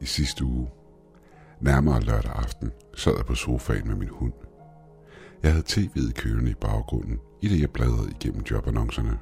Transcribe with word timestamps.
I 0.00 0.06
sidste 0.06 0.44
uge, 0.44 0.68
nærmere 1.60 2.00
lørdag 2.00 2.32
aften, 2.32 2.72
sad 2.96 3.16
jeg 3.16 3.26
på 3.26 3.34
sofaen 3.34 3.88
med 3.88 3.96
min 3.96 4.08
hund. 4.08 4.32
Jeg 5.42 5.52
havde 5.52 5.64
tv'et 5.68 6.12
kørende 6.12 6.50
i 6.50 6.54
baggrunden, 6.54 7.20
i 7.40 7.48
det 7.48 7.60
jeg 7.60 7.70
bladrede 7.70 8.10
igennem 8.10 8.42
jobannoncerne. 8.50 9.18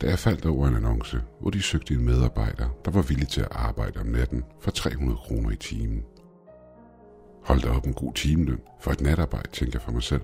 Da 0.00 0.08
jeg 0.08 0.18
faldt 0.18 0.46
over 0.46 0.68
en 0.68 0.76
annonce, 0.76 1.22
hvor 1.40 1.50
de 1.50 1.62
søgte 1.62 1.94
en 1.94 2.04
medarbejder, 2.04 2.68
der 2.84 2.90
var 2.90 3.02
villig 3.02 3.28
til 3.28 3.40
at 3.40 3.48
arbejde 3.50 4.00
om 4.00 4.06
natten 4.06 4.44
for 4.60 4.70
300 4.70 5.18
kroner 5.18 5.50
i 5.50 5.56
timen. 5.56 6.04
Hold 7.44 7.60
da 7.60 7.68
op 7.68 7.86
en 7.86 7.94
god 7.94 8.14
timeløn 8.14 8.60
for 8.80 8.90
et 8.90 9.00
natarbejde, 9.00 9.50
tænker 9.50 9.78
jeg 9.78 9.82
for 9.82 9.92
mig 9.92 10.02
selv. 10.02 10.22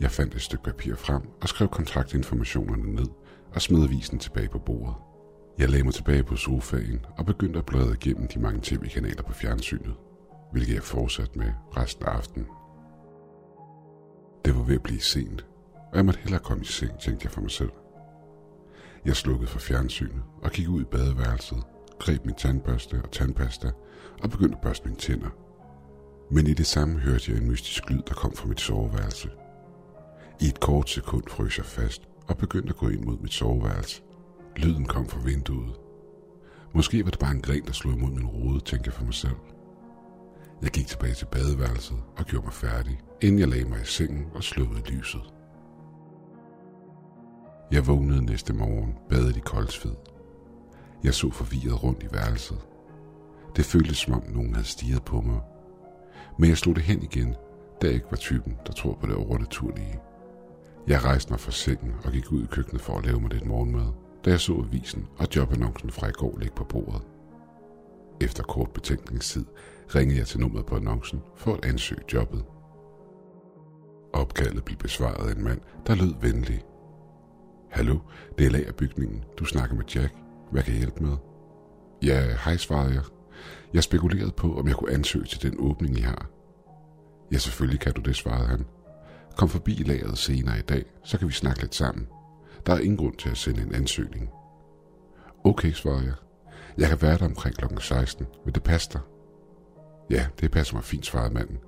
Jeg 0.00 0.10
fandt 0.10 0.34
et 0.34 0.42
stykke 0.42 0.64
papir 0.64 0.94
frem 0.94 1.22
og 1.42 1.48
skrev 1.48 1.68
kontraktinformationerne 1.68 2.94
ned 2.94 3.08
og 3.54 3.62
smed 3.62 3.84
avisen 3.84 4.18
tilbage 4.18 4.48
på 4.48 4.58
bordet. 4.58 4.94
Jeg 5.58 5.70
lagde 5.70 5.84
mig 5.84 5.94
tilbage 5.94 6.22
på 6.22 6.36
sofaen 6.36 7.06
og 7.18 7.26
begyndte 7.26 7.58
at 7.58 7.66
bladre 7.66 7.92
igennem 7.92 8.28
de 8.28 8.38
mange 8.38 8.60
tv-kanaler 8.62 9.22
på 9.22 9.32
fjernsynet, 9.32 9.94
hvilket 10.52 10.74
jeg 10.74 10.82
fortsatte 10.82 11.38
med 11.38 11.52
resten 11.76 12.04
af 12.04 12.10
aftenen. 12.10 12.46
Det 14.44 14.56
var 14.56 14.62
ved 14.62 14.74
at 14.74 14.82
blive 14.82 15.00
sent, 15.00 15.46
og 15.92 15.96
jeg 15.96 16.04
måtte 16.04 16.20
hellere 16.20 16.40
komme 16.40 16.62
i 16.62 16.66
seng, 16.66 16.98
tænkte 17.00 17.24
jeg 17.24 17.32
for 17.32 17.40
mig 17.40 17.50
selv. 17.50 17.70
Jeg 19.04 19.16
slukkede 19.16 19.50
for 19.50 19.58
fjernsynet 19.58 20.22
og 20.42 20.50
gik 20.50 20.68
ud 20.68 20.80
i 20.80 20.84
badeværelset, 20.84 21.62
greb 21.98 22.24
min 22.24 22.34
tandbørste 22.34 23.00
og 23.04 23.10
tandpasta 23.10 23.70
og 24.22 24.30
begyndte 24.30 24.56
at 24.56 24.62
børste 24.62 24.84
mine 24.84 24.98
tænder. 24.98 25.30
Men 26.30 26.46
i 26.46 26.54
det 26.54 26.66
samme 26.66 26.98
hørte 26.98 27.32
jeg 27.32 27.40
en 27.40 27.48
mystisk 27.48 27.90
lyd, 27.90 28.02
der 28.08 28.14
kom 28.14 28.32
fra 28.32 28.48
mit 28.48 28.60
soveværelse. 28.60 29.30
I 30.40 30.44
et 30.46 30.60
kort 30.60 30.90
sekund 30.90 31.24
frøs 31.28 31.58
jeg 31.58 31.66
fast 31.66 32.02
og 32.28 32.36
begyndte 32.36 32.68
at 32.68 32.76
gå 32.76 32.88
ind 32.88 33.04
mod 33.04 33.18
mit 33.18 33.32
soveværelse. 33.32 34.02
Lyden 34.56 34.86
kom 34.86 35.08
fra 35.08 35.20
vinduet. 35.24 35.74
Måske 36.74 37.04
var 37.04 37.10
det 37.10 37.18
bare 37.18 37.30
en 37.34 37.42
gren, 37.42 37.64
der 37.66 37.72
slog 37.72 37.94
imod 37.94 38.10
min 38.10 38.26
rode, 38.26 38.60
tænkte 38.60 38.88
jeg 38.88 38.94
for 38.94 39.04
mig 39.04 39.14
selv. 39.14 39.36
Jeg 40.62 40.70
gik 40.70 40.86
tilbage 40.86 41.14
til 41.14 41.26
badeværelset 41.26 41.96
og 42.16 42.24
gjorde 42.24 42.46
mig 42.46 42.52
færdig, 42.52 43.00
inden 43.20 43.40
jeg 43.40 43.48
lagde 43.48 43.64
mig 43.64 43.80
i 43.82 43.84
sengen 43.84 44.26
og 44.34 44.42
slukkede 44.42 44.90
lyset. 44.90 45.22
Jeg 47.70 47.86
vågnede 47.86 48.24
næste 48.24 48.52
morgen, 48.52 48.94
badet 49.08 49.36
i 49.36 49.40
koldsved. 49.40 49.94
Jeg 51.04 51.14
så 51.14 51.30
forvirret 51.30 51.82
rundt 51.82 52.02
i 52.02 52.06
værelset. 52.12 52.58
Det 53.56 53.64
føltes 53.64 53.96
som 53.96 54.14
om 54.14 54.22
nogen 54.28 54.54
havde 54.54 54.66
stiget 54.66 55.04
på 55.04 55.20
mig. 55.20 55.40
Men 56.38 56.48
jeg 56.48 56.58
slog 56.58 56.76
det 56.76 56.84
hen 56.84 57.02
igen, 57.02 57.34
da 57.82 57.86
jeg 57.86 57.94
ikke 57.94 58.10
var 58.10 58.16
typen, 58.16 58.56
der 58.66 58.72
tror 58.72 58.94
på 59.00 59.06
det 59.06 59.14
overnaturlige. 59.14 60.00
Jeg 60.86 61.04
rejste 61.04 61.32
mig 61.32 61.40
fra 61.40 61.52
sengen 61.52 61.94
og 62.04 62.12
gik 62.12 62.32
ud 62.32 62.42
i 62.42 62.46
køkkenet 62.46 62.82
for 62.82 62.98
at 62.98 63.06
lave 63.06 63.20
mig 63.20 63.32
lidt 63.32 63.46
morgenmad, 63.46 64.03
da 64.24 64.30
jeg 64.30 64.40
så 64.40 64.52
avisen 64.52 65.08
og 65.18 65.26
jobannoncen 65.36 65.90
fra 65.90 66.08
i 66.08 66.12
går 66.12 66.38
ligge 66.38 66.54
på 66.56 66.64
bordet. 66.64 67.02
Efter 68.20 68.42
kort 68.42 68.70
betænkningstid 68.70 69.44
ringede 69.94 70.18
jeg 70.18 70.26
til 70.26 70.40
nummeret 70.40 70.66
på 70.66 70.76
annoncen 70.76 71.22
for 71.36 71.54
at 71.54 71.64
ansøge 71.64 72.02
jobbet. 72.12 72.44
Opkaldet 74.12 74.64
blev 74.64 74.78
besvaret 74.78 75.28
af 75.28 75.34
en 75.34 75.44
mand, 75.44 75.60
der 75.86 75.94
lød 75.94 76.14
venlig. 76.20 76.62
Hallo, 77.70 77.98
det 78.38 78.46
er 78.46 78.50
lagerbygningen. 78.50 79.24
Du 79.38 79.44
snakker 79.44 79.76
med 79.76 79.84
Jack. 79.94 80.14
Hvad 80.50 80.62
kan 80.62 80.72
jeg 80.72 80.78
hjælpe 80.78 81.04
med? 81.04 81.16
Ja, 82.02 82.36
hej, 82.44 82.56
svarede 82.56 82.94
jeg. 82.94 83.02
Jeg 83.74 83.82
spekulerede 83.82 84.32
på, 84.32 84.58
om 84.58 84.68
jeg 84.68 84.76
kunne 84.76 84.92
ansøge 84.92 85.24
til 85.24 85.42
den 85.42 85.54
åbning, 85.58 85.98
I 85.98 86.00
har. 86.00 86.26
Ja, 87.32 87.38
selvfølgelig 87.38 87.80
kan 87.80 87.92
du 87.92 88.00
det, 88.00 88.16
svarede 88.16 88.46
han. 88.46 88.64
Kom 89.36 89.48
forbi 89.48 89.72
lageret 89.72 90.18
senere 90.18 90.58
i 90.58 90.62
dag, 90.62 90.84
så 91.04 91.18
kan 91.18 91.28
vi 91.28 91.32
snakke 91.32 91.60
lidt 91.60 91.74
sammen. 91.74 92.06
Der 92.66 92.72
er 92.72 92.78
ingen 92.78 92.96
grund 92.96 93.16
til 93.16 93.30
at 93.30 93.36
sende 93.36 93.62
en 93.62 93.74
ansøgning. 93.74 94.30
Okay, 95.44 95.72
svarede 95.72 96.04
jeg. 96.04 96.14
Jeg 96.78 96.88
kan 96.88 97.02
være 97.02 97.18
der 97.18 97.24
omkring 97.24 97.56
kl. 97.56 97.64
16. 97.78 98.26
Vil 98.44 98.54
det 98.54 98.62
passe 98.62 98.90
dig? 98.92 99.00
Ja, 100.10 100.26
det 100.40 100.50
passer 100.50 100.74
mig 100.74 100.84
fint, 100.84 101.06
svarede 101.06 101.34
manden. 101.34 101.58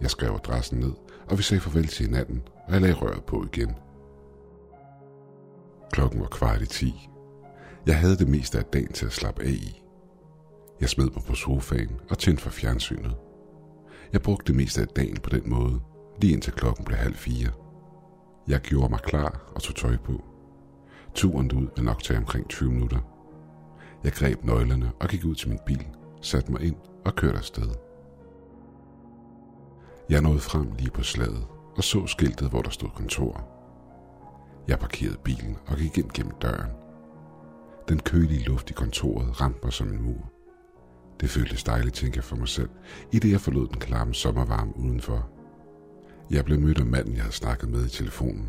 Jeg 0.00 0.10
skrev 0.10 0.30
adressen 0.30 0.78
ned, 0.78 0.92
og 1.28 1.38
vi 1.38 1.42
sagde 1.42 1.60
farvel 1.60 1.86
til 1.86 2.06
hinanden, 2.06 2.42
og 2.66 2.72
jeg 2.72 2.80
lagde 2.80 2.94
røret 2.94 3.24
på 3.24 3.44
igen. 3.52 3.74
Klokken 5.92 6.20
var 6.20 6.26
kvart 6.26 6.62
i 6.62 6.66
ti. 6.66 7.08
Jeg 7.86 7.98
havde 7.98 8.16
det 8.16 8.28
meste 8.28 8.58
af 8.58 8.64
dagen 8.64 8.92
til 8.92 9.06
at 9.06 9.12
slappe 9.12 9.42
af 9.42 9.50
i. 9.50 9.82
Jeg 10.80 10.88
smed 10.88 11.10
mig 11.10 11.24
på 11.26 11.34
sofaen 11.34 12.00
og 12.10 12.18
tændte 12.18 12.42
for 12.42 12.50
fjernsynet. 12.50 13.16
Jeg 14.12 14.22
brugte 14.22 14.52
det 14.52 14.56
meste 14.56 14.80
af 14.80 14.86
dagen 14.86 15.16
på 15.16 15.30
den 15.30 15.50
måde, 15.50 15.80
lige 16.20 16.32
indtil 16.32 16.52
klokken 16.52 16.84
blev 16.84 16.98
halv 16.98 17.14
fire. 17.14 17.50
Jeg 18.48 18.60
gjorde 18.60 18.88
mig 18.90 19.00
klar 19.00 19.40
og 19.54 19.62
tog 19.62 19.76
tøj 19.76 19.96
på. 19.96 20.24
Turen 21.14 21.52
ud 21.52 21.68
ville 21.76 21.84
nok 21.84 22.02
tage 22.02 22.18
omkring 22.18 22.48
20 22.48 22.72
minutter. 22.72 22.98
Jeg 24.04 24.12
greb 24.12 24.44
nøglerne 24.44 24.92
og 25.00 25.08
gik 25.08 25.24
ud 25.24 25.34
til 25.34 25.48
min 25.48 25.58
bil, 25.66 25.86
satte 26.20 26.52
mig 26.52 26.60
ind 26.60 26.76
og 27.04 27.14
kørte 27.14 27.38
afsted. 27.38 27.68
Jeg 30.10 30.20
nåede 30.22 30.40
frem 30.40 30.72
lige 30.78 30.90
på 30.90 31.02
slaget 31.02 31.46
og 31.76 31.84
så 31.84 32.06
skiltet, 32.06 32.50
hvor 32.50 32.62
der 32.62 32.70
stod 32.70 32.88
kontor. 32.88 33.48
Jeg 34.68 34.78
parkerede 34.78 35.18
bilen 35.24 35.56
og 35.66 35.76
gik 35.76 35.98
ind 35.98 36.10
gennem 36.14 36.34
døren. 36.42 36.70
Den 37.88 38.00
kølige 38.00 38.44
luft 38.44 38.70
i 38.70 38.72
kontoret 38.72 39.40
ramte 39.40 39.60
mig 39.62 39.72
som 39.72 39.88
en 39.88 40.02
mur. 40.02 40.30
Det 41.20 41.30
føltes 41.30 41.64
dejligt, 41.64 41.94
tænker 41.94 42.16
jeg 42.16 42.24
for 42.24 42.36
mig 42.36 42.48
selv, 42.48 42.70
i 43.12 43.18
det 43.18 43.30
jeg 43.30 43.40
forlod 43.40 43.68
den 43.68 43.78
klamme 43.78 44.14
sommervarme 44.14 44.76
udenfor. 44.76 45.28
Jeg 46.30 46.44
blev 46.44 46.60
mødt 46.60 46.78
af 46.78 46.86
manden, 46.86 47.14
jeg 47.14 47.22
havde 47.22 47.34
snakket 47.34 47.70
med 47.70 47.86
i 47.86 47.88
telefonen. 47.88 48.48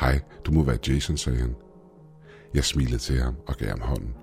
Hej, 0.00 0.20
du 0.44 0.52
må 0.52 0.62
være 0.62 0.78
Jason, 0.88 1.16
sagde 1.16 1.38
han. 1.38 1.56
Jeg 2.54 2.64
smilede 2.64 2.98
til 2.98 3.20
ham 3.20 3.36
og 3.46 3.54
gav 3.54 3.68
ham 3.68 3.80
hånden. 3.80 4.14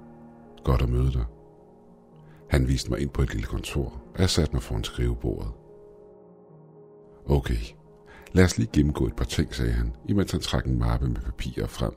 Godt 0.63 0.81
at 0.81 0.89
møde 0.89 1.11
dig. 1.11 1.25
Han 2.49 2.67
viste 2.67 2.89
mig 2.89 2.99
ind 2.99 3.09
på 3.09 3.21
et 3.21 3.33
lille 3.33 3.47
kontor, 3.47 4.03
og 4.13 4.19
jeg 4.19 4.29
satte 4.29 4.53
mig 4.53 4.63
foran 4.63 4.83
skrivebordet. 4.83 5.51
Okay, 7.25 7.59
lad 8.33 8.43
os 8.43 8.57
lige 8.57 8.69
gennemgå 8.73 9.07
et 9.07 9.15
par 9.15 9.25
ting, 9.25 9.55
sagde 9.55 9.71
han, 9.71 9.95
imens 10.09 10.31
han 10.31 10.41
trak 10.41 10.65
en 10.65 10.79
mappe 10.79 11.07
med 11.07 11.21
papirer 11.21 11.67
frem. 11.67 11.93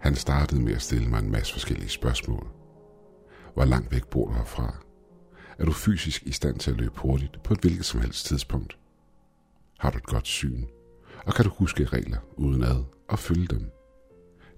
Han 0.00 0.14
startede 0.14 0.60
med 0.60 0.72
at 0.72 0.82
stille 0.82 1.08
mig 1.08 1.18
en 1.18 1.30
masse 1.30 1.52
forskellige 1.52 1.88
spørgsmål. 1.88 2.46
Hvor 3.54 3.64
langt 3.64 3.92
væk 3.92 4.06
bor 4.06 4.26
du 4.26 4.32
herfra? 4.32 4.74
Er 5.58 5.64
du 5.64 5.72
fysisk 5.72 6.22
i 6.22 6.32
stand 6.32 6.58
til 6.58 6.70
at 6.70 6.76
løbe 6.76 7.00
hurtigt 7.00 7.42
på 7.44 7.52
et 7.52 7.60
hvilket 7.60 7.84
som 7.84 8.00
helst 8.00 8.26
tidspunkt? 8.26 8.78
Har 9.78 9.90
du 9.90 9.98
et 9.98 10.06
godt 10.06 10.26
syn? 10.26 10.64
Og 11.26 11.34
kan 11.34 11.44
du 11.44 11.50
huske 11.50 11.84
regler 11.84 12.18
uden 12.36 12.62
ad 12.62 12.84
og 13.08 13.18
følge 13.18 13.46
dem? 13.46 13.70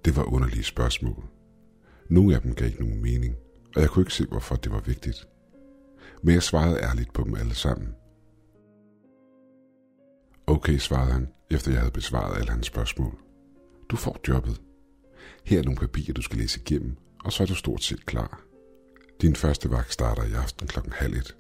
Det 0.04 0.16
var 0.16 0.22
underlige 0.22 0.64
spørgsmål. 0.64 1.24
Nogle 2.08 2.34
af 2.34 2.42
dem 2.42 2.54
gav 2.54 2.66
ikke 2.66 2.80
nogen 2.80 3.02
mening, 3.02 3.36
og 3.76 3.82
jeg 3.82 3.90
kunne 3.90 4.02
ikke 4.02 4.14
se, 4.14 4.26
hvorfor 4.26 4.56
det 4.56 4.72
var 4.72 4.80
vigtigt. 4.80 5.28
Men 6.22 6.34
jeg 6.34 6.42
svarede 6.42 6.80
ærligt 6.82 7.12
på 7.12 7.24
dem 7.24 7.34
alle 7.34 7.54
sammen. 7.54 7.88
Okay, 10.46 10.78
svarede 10.78 11.12
han, 11.12 11.28
efter 11.50 11.70
jeg 11.70 11.80
havde 11.80 11.92
besvaret 11.92 12.38
alle 12.38 12.50
hans 12.50 12.66
spørgsmål. 12.66 13.18
Du 13.88 13.96
får 13.96 14.20
jobbet. 14.28 14.60
Her 15.44 15.58
er 15.58 15.62
nogle 15.62 15.80
papirer, 15.80 16.14
du 16.14 16.22
skal 16.22 16.38
læse 16.38 16.60
igennem, 16.60 16.96
og 17.24 17.32
så 17.32 17.42
er 17.42 17.46
du 17.46 17.54
stort 17.54 17.82
set 17.82 18.06
klar. 18.06 18.42
Din 19.22 19.36
første 19.36 19.70
vagt 19.70 19.92
starter 19.92 20.24
i 20.24 20.32
aften 20.32 20.66
klokken 20.66 20.92
halv 20.92 21.14
et. 21.14 21.36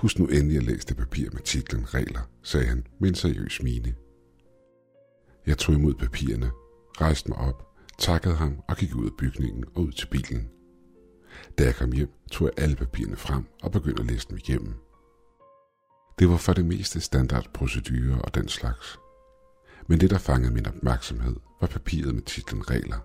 Husk 0.00 0.18
nu 0.18 0.26
endelig 0.26 0.56
at 0.56 0.62
læse 0.62 0.86
det 0.86 0.96
papir 0.96 1.30
med 1.32 1.40
titlen 1.40 1.94
Regler, 1.94 2.20
sagde 2.42 2.66
han 2.66 2.86
med 3.00 3.08
en 3.08 3.14
seriøs 3.14 3.62
mine. 3.62 3.94
Jeg 5.46 5.58
tog 5.58 5.74
imod 5.74 5.94
papirerne, 5.94 6.50
rejste 7.00 7.28
mig 7.28 7.38
op, 7.38 7.66
takkede 7.98 8.34
ham 8.34 8.62
og 8.68 8.76
gik 8.76 8.94
ud 8.94 9.06
af 9.06 9.16
bygningen 9.18 9.64
og 9.74 9.82
ud 9.82 9.92
til 9.92 10.06
bilen. 10.06 10.48
Da 11.58 11.64
jeg 11.64 11.74
kom 11.74 11.92
hjem, 11.92 12.10
tog 12.30 12.46
jeg 12.46 12.64
alle 12.64 12.76
papirerne 12.76 13.16
frem 13.16 13.44
og 13.62 13.72
begyndte 13.72 14.00
at 14.02 14.06
læse 14.06 14.28
dem 14.28 14.36
igennem. 14.36 14.74
Det 16.18 16.28
var 16.28 16.36
for 16.36 16.52
det 16.52 16.64
meste 16.64 17.00
standardprocedurer 17.00 18.18
og 18.18 18.34
den 18.34 18.48
slags. 18.48 18.98
Men 19.86 20.00
det, 20.00 20.10
der 20.10 20.18
fangede 20.18 20.54
min 20.54 20.66
opmærksomhed, 20.66 21.36
var 21.60 21.66
papiret 21.66 22.14
med 22.14 22.22
titlen 22.22 22.70
Regler. 22.70 22.98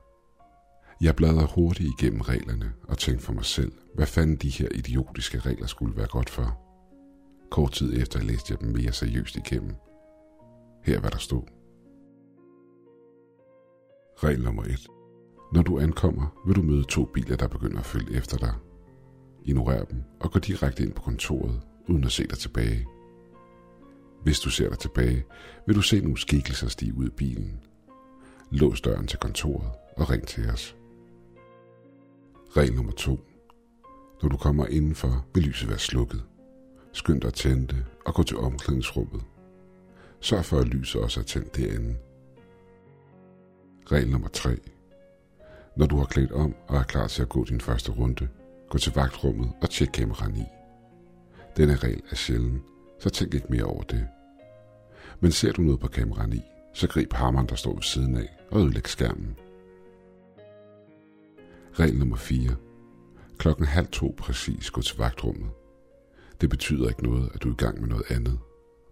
Jeg 1.02 1.16
bladrede 1.16 1.50
hurtigt 1.56 1.90
igennem 2.00 2.22
reglerne 2.22 2.74
og 2.84 2.98
tænkte 2.98 3.26
for 3.26 3.34
mig 3.34 3.46
selv, 3.46 3.72
hvad 3.96 4.06
fanden 4.08 4.36
de 4.36 4.50
her 4.50 4.68
idiotiske 4.72 5.40
regler 5.40 5.68
skulle 5.68 5.98
være 5.98 6.08
godt 6.08 6.30
for. 6.30 6.65
Kort 7.52 7.72
tid 7.72 8.02
efter 8.02 8.24
læste 8.24 8.54
jeg 8.54 8.62
dem 8.62 8.70
mere 8.70 8.92
seriøst 8.92 9.36
igennem. 9.36 9.76
Her 10.84 11.00
var 11.00 11.10
der 11.10 11.18
stod. 11.18 11.44
Regel 14.24 14.44
nummer 14.44 14.64
1. 14.64 14.88
Når 15.54 15.62
du 15.62 15.80
ankommer, 15.80 16.42
vil 16.46 16.56
du 16.56 16.62
møde 16.62 16.84
to 16.84 17.06
biler, 17.06 17.36
der 17.36 17.48
begynder 17.48 17.80
at 17.80 17.86
følge 17.86 18.18
efter 18.18 18.38
dig. 18.38 18.54
Ignorer 19.44 19.84
dem 19.86 20.04
og 20.20 20.32
gå 20.32 20.40
direkte 20.40 20.84
ind 20.84 20.94
på 20.94 21.02
kontoret, 21.02 21.62
uden 21.88 22.04
at 22.04 22.12
se 22.12 22.28
dig 22.28 22.38
tilbage. 22.38 22.88
Hvis 24.24 24.40
du 24.40 24.50
ser 24.50 24.70
dig 24.70 24.80
tilbage, 24.80 25.26
vil 25.68 25.76
du 25.76 25.82
se 25.82 26.02
nogle 26.02 26.18
skikkelser 26.18 26.68
stige 26.68 26.98
ud 26.98 27.06
af 27.06 27.14
bilen. 27.14 27.60
Lås 28.52 28.82
døren 28.82 29.08
til 29.08 29.20
kontoret 29.20 29.72
og 29.98 30.10
ring 30.10 30.28
til 30.28 30.50
os. 30.50 30.76
Regel 32.58 32.76
nummer 32.76 32.92
2. 32.92 33.20
Når 34.22 34.30
du 34.30 34.38
kommer 34.38 34.66
indenfor, 34.66 35.26
vil 35.34 35.44
lyset 35.44 35.70
være 35.70 35.80
slukket. 35.80 36.24
Skynd 36.96 37.22
dig 37.22 37.28
at 37.28 37.34
tænde 37.34 37.68
det 37.68 37.86
og 38.06 38.14
gå 38.14 38.24
til 38.24 38.38
omklædningsrummet. 38.38 39.24
Sørg 40.20 40.46
for, 40.46 40.60
at 40.60 40.68
lyset 40.68 41.02
også 41.02 41.20
er 41.20 41.24
tændt 41.24 41.56
derinde. 41.56 41.96
Regel 43.92 44.10
nummer 44.10 44.28
3. 44.28 44.58
Når 45.78 45.86
du 45.86 45.98
har 45.98 46.06
klædt 46.06 46.32
om 46.32 46.56
og 46.68 46.78
er 46.78 46.84
klar 46.84 47.08
til 47.08 47.22
at 47.22 47.30
gå 47.30 47.46
din 47.46 47.62
første 47.62 47.92
runde, 47.92 48.28
gå 48.70 48.78
til 48.78 48.94
vagtrummet 48.96 49.52
og 49.62 49.70
tjek 49.70 49.90
kameraen 49.94 50.38
i. 50.38 50.46
Denne 51.58 51.76
regel 51.76 52.02
er 52.12 52.16
sjælden, 52.16 52.64
så 53.00 53.10
tænk 53.10 53.34
ikke 53.34 53.48
mere 53.50 53.64
over 53.64 53.84
det. 53.84 54.08
Men 55.20 55.32
ser 55.32 55.52
du 55.52 55.62
noget 55.62 55.80
på 55.80 55.88
kameraen 55.88 56.34
i, 56.34 56.42
så 56.74 56.88
grib 56.88 57.14
hammeren, 57.14 57.50
der 57.50 57.56
står 57.56 57.74
ved 57.74 57.84
siden 57.84 58.18
af, 58.18 58.38
og 58.52 58.60
ødelæg 58.60 58.88
skærmen. 58.88 59.38
Regel 61.80 61.98
nummer 62.00 62.18
4. 62.18 62.56
Klokken 63.38 63.66
halv 63.66 63.88
to 63.88 64.16
præcis 64.18 64.72
gå 64.72 64.82
til 64.82 64.98
vagtrummet. 64.98 65.50
Det 66.46 66.50
betyder 66.50 66.90
ikke 66.90 67.04
noget, 67.04 67.32
at 67.34 67.44
du 67.44 67.50
er 67.50 67.54
i 67.54 67.56
gang 67.56 67.82
med 67.82 67.90
noget 67.90 68.12
andet. 68.12 68.40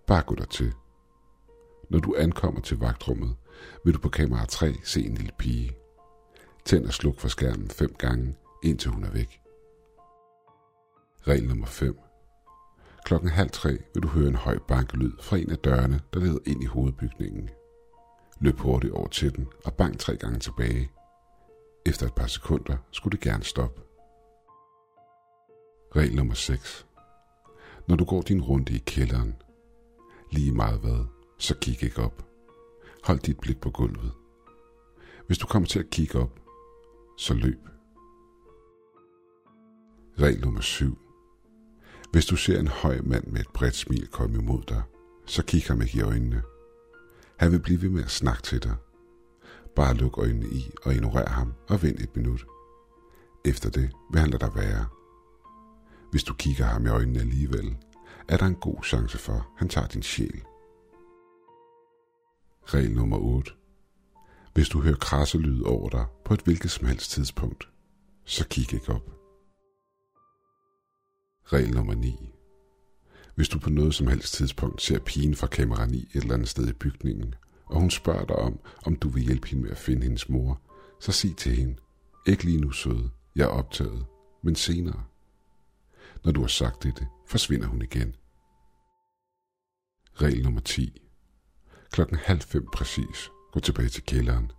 Bare 0.08 0.22
gå 0.22 0.36
der 0.36 0.46
til. 0.46 0.74
Når 1.90 2.00
du 2.00 2.16
ankommer 2.18 2.62
til 2.62 2.78
vagtrummet, 2.80 3.36
vil 3.86 3.94
du 3.94 4.00
på 4.00 4.10
kamera 4.10 4.46
3 4.46 4.74
se 4.84 5.06
en 5.06 5.16
lille 5.16 5.32
pige. 5.38 5.78
Tænd 6.66 6.86
og 6.86 6.94
sluk 6.94 7.20
for 7.20 7.28
skærmen 7.28 7.70
fem 7.70 7.96
gange, 8.00 8.36
indtil 8.64 8.92
hun 8.92 9.04
er 9.04 9.12
væk. 9.12 9.42
Regel 11.28 11.48
nummer 11.48 11.66
5. 11.66 12.00
Klokken 13.06 13.30
halv 13.30 13.50
tre 13.50 13.78
vil 13.94 14.04
du 14.04 14.08
høre 14.08 14.28
en 14.28 14.36
høj 14.36 14.60
bankelyd 14.68 15.12
fra 15.22 15.38
en 15.38 15.52
af 15.52 15.58
dørene, 15.58 16.02
der 16.14 16.20
leder 16.20 16.40
ind 16.46 16.64
i 16.64 16.66
hovedbygningen. 16.66 17.50
Løb 18.40 18.60
hurtigt 18.60 18.94
over 18.94 19.08
til 19.08 19.36
den 19.36 19.48
og 19.66 19.74
bank 19.74 20.00
tre 20.00 20.18
gange 20.18 20.40
tilbage. 20.40 20.92
Efter 21.86 22.08
et 22.08 22.16
par 22.16 22.28
sekunder 22.28 22.78
skulle 22.92 23.12
det 23.12 23.24
gerne 23.24 23.44
stoppe. 23.44 23.82
Regel 25.96 26.16
nummer 26.16 26.34
6. 26.34 26.86
Når 27.88 27.96
du 27.96 28.06
går 28.06 28.22
din 28.22 28.42
runde 28.42 28.74
i 28.74 28.84
kælderen, 28.86 29.36
lige 30.32 30.52
meget 30.52 30.80
hvad, 30.80 31.06
så 31.38 31.56
kig 31.62 31.84
ikke 31.84 32.02
op. 32.02 32.26
Hold 33.04 33.20
dit 33.20 33.40
blik 33.40 33.62
på 33.62 33.70
gulvet. 33.70 34.12
Hvis 35.28 35.38
du 35.38 35.48
kommer 35.48 35.68
til 35.68 35.80
at 35.80 35.90
kigge 35.90 36.20
op, 36.20 36.40
så 37.18 37.34
løb. 37.34 37.60
Regel 40.20 40.42
nummer 40.42 40.62
7. 40.62 40.98
Hvis 42.12 42.26
du 42.26 42.36
ser 42.36 42.60
en 42.60 42.68
høj 42.68 43.02
mand 43.02 43.28
med 43.28 43.42
et 43.42 43.50
bredt 43.54 43.76
smil 43.76 44.08
komme 44.08 44.38
imod 44.38 44.62
dig, 44.62 44.84
så 45.26 45.44
kig 45.44 45.64
ham 45.64 45.82
ikke 45.82 45.98
i 45.98 46.02
øjnene. 46.02 46.42
Han 47.38 47.52
vil 47.52 47.60
blive 47.60 47.82
ved 47.82 47.90
med 47.90 48.04
at 48.04 48.12
snakke 48.12 48.42
til 48.42 48.64
dig. 48.64 48.76
Bare 49.76 49.94
luk 49.94 50.18
øjnene 50.18 50.46
i 50.46 50.72
og 50.86 50.94
ignorer 50.94 51.30
ham 51.30 51.54
og 51.70 51.84
vent 51.84 52.02
et 52.02 52.16
minut. 52.16 52.46
Efter 53.46 53.70
det 53.70 53.92
vil 54.12 54.22
han 54.22 54.30
lade 54.30 54.46
dig 54.46 54.56
være. 54.56 54.86
Hvis 56.14 56.24
du 56.24 56.34
kigger 56.34 56.66
ham 56.66 56.86
i 56.86 56.90
øjnene 56.90 57.20
alligevel, 57.20 57.78
er 58.28 58.38
der 58.38 58.46
en 58.46 58.56
god 58.56 58.84
chance 58.84 59.18
for, 59.18 59.34
at 59.34 59.44
han 59.58 59.70
tager 59.70 59.88
din 59.88 60.04
sjæl. 60.04 60.44
Regel 62.66 62.92
nummer 62.92 63.18
8. 63.18 63.52
Hvis 64.54 64.70
du 64.70 64.82
hører 64.82 64.96
krasse 64.96 65.38
lyd 65.38 65.62
over 65.62 65.90
dig 65.90 66.06
på 66.26 66.34
et 66.34 66.42
hvilket 66.42 66.72
som 66.72 66.88
helst 66.88 67.12
tidspunkt, 67.12 67.70
så 68.26 68.48
kig 68.48 68.74
ikke 68.74 68.94
op. 68.94 69.10
Regel 71.46 71.74
nummer 71.74 71.94
9. 71.94 72.16
Hvis 73.36 73.50
du 73.50 73.60
på 73.60 73.70
noget 73.70 73.96
som 73.96 74.08
helst 74.08 74.34
tidspunkt 74.34 74.82
ser 74.82 75.00
pigen 75.00 75.36
fra 75.36 75.48
kamera 75.48 75.86
9 75.86 75.98
et 75.98 76.22
eller 76.22 76.34
andet 76.34 76.50
sted 76.50 76.68
i 76.68 76.74
bygningen, 76.74 77.36
og 77.66 77.80
hun 77.80 77.90
spørger 77.90 78.26
dig 78.26 78.36
om, 78.36 78.60
om 78.86 78.96
du 78.96 79.10
vil 79.10 79.24
hjælpe 79.24 79.48
hende 79.48 79.64
med 79.64 79.72
at 79.72 79.78
finde 79.78 80.04
hendes 80.04 80.30
mor, 80.30 80.62
så 81.00 81.12
sig 81.12 81.36
til 81.36 81.56
hende, 81.56 81.76
ikke 82.28 82.44
lige 82.44 82.62
nu 82.62 82.72
søde, 82.72 83.10
jeg 83.36 83.44
er 83.44 83.48
optaget, 83.48 84.06
men 84.44 84.56
senere. 84.56 85.04
Når 86.24 86.32
du 86.32 86.42
har 86.42 86.48
sagt 86.48 86.84
dette, 86.84 87.08
forsvinder 87.28 87.68
hun 87.68 87.82
igen. 87.82 88.16
Regel 90.14 90.44
nummer 90.44 90.62
10. 90.62 91.02
Klokken 91.92 92.18
halv 92.18 92.42
fem 92.42 92.66
præcis. 92.74 93.32
Gå 93.52 93.60
tilbage 93.60 93.90
til 93.90 94.04
kælderen. 94.04 94.52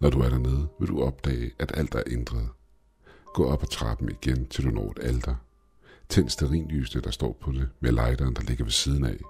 Når 0.00 0.10
du 0.10 0.20
er 0.20 0.28
dernede, 0.28 0.68
vil 0.78 0.88
du 0.88 1.02
opdage, 1.02 1.52
at 1.58 1.72
alt 1.78 1.94
er 1.94 2.02
ændret. 2.06 2.48
Gå 3.34 3.46
op 3.46 3.62
ad 3.62 3.68
trappen 3.68 4.10
igen, 4.10 4.48
til 4.48 4.64
du 4.64 4.70
når 4.70 4.90
et 4.90 4.98
alter. 5.02 5.36
Tænd 6.08 6.28
sterinlysene, 6.28 7.02
der 7.02 7.10
står 7.10 7.32
på 7.40 7.52
det, 7.52 7.70
med 7.80 7.92
lighteren, 7.92 8.34
der 8.34 8.42
ligger 8.42 8.64
ved 8.64 8.72
siden 8.72 9.04
af. 9.04 9.20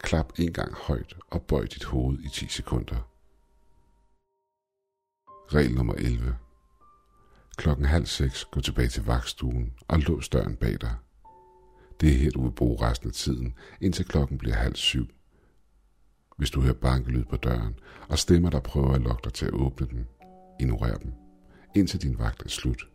Klap 0.00 0.32
en 0.38 0.52
gang 0.52 0.74
højt 0.74 1.16
og 1.30 1.42
bøj 1.42 1.66
dit 1.66 1.84
hoved 1.84 2.18
i 2.18 2.28
10 2.28 2.48
sekunder. 2.48 3.10
Regel 5.54 5.74
nummer 5.74 5.94
11. 5.94 6.36
Klokken 7.56 7.84
halv 7.84 8.06
seks 8.06 8.44
gå 8.44 8.60
tilbage 8.60 8.88
til 8.88 9.04
vagtstuen 9.04 9.72
og 9.88 9.98
lås 9.98 10.28
døren 10.28 10.56
bag 10.56 10.80
dig. 10.80 10.94
Det 12.00 12.08
er 12.08 12.18
her, 12.18 12.30
du 12.30 12.42
vil 12.42 12.52
bruge 12.52 12.82
resten 12.82 13.08
af 13.08 13.14
tiden, 13.14 13.54
indtil 13.80 14.04
klokken 14.04 14.38
bliver 14.38 14.54
halv 14.54 14.74
syv. 14.74 15.06
Hvis 16.38 16.50
du 16.50 16.60
hører 16.60 16.74
bankelyd 16.74 17.24
på 17.24 17.36
døren, 17.36 17.74
og 18.08 18.18
stemmer, 18.18 18.50
der 18.50 18.60
prøver 18.60 18.92
at 18.92 19.00
lokke 19.00 19.20
dig 19.24 19.32
til 19.32 19.46
at 19.46 19.52
åbne 19.52 19.86
den, 19.86 20.06
ignorer 20.60 20.96
dem, 20.96 21.12
indtil 21.76 22.02
din 22.02 22.18
vagt 22.18 22.42
er 22.42 22.48
slut. 22.48 22.88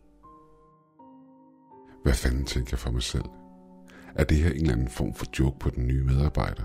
Hvad 2.02 2.14
fanden 2.14 2.44
tænker 2.44 2.70
jeg 2.72 2.78
for 2.78 2.90
mig 2.90 3.02
selv? 3.02 3.24
Er 4.14 4.24
det 4.24 4.36
her 4.36 4.50
en 4.50 4.56
eller 4.56 4.72
anden 4.72 4.88
form 4.88 5.14
for 5.14 5.26
joke 5.38 5.58
på 5.58 5.70
den 5.70 5.86
nye 5.86 6.04
medarbejder? 6.04 6.64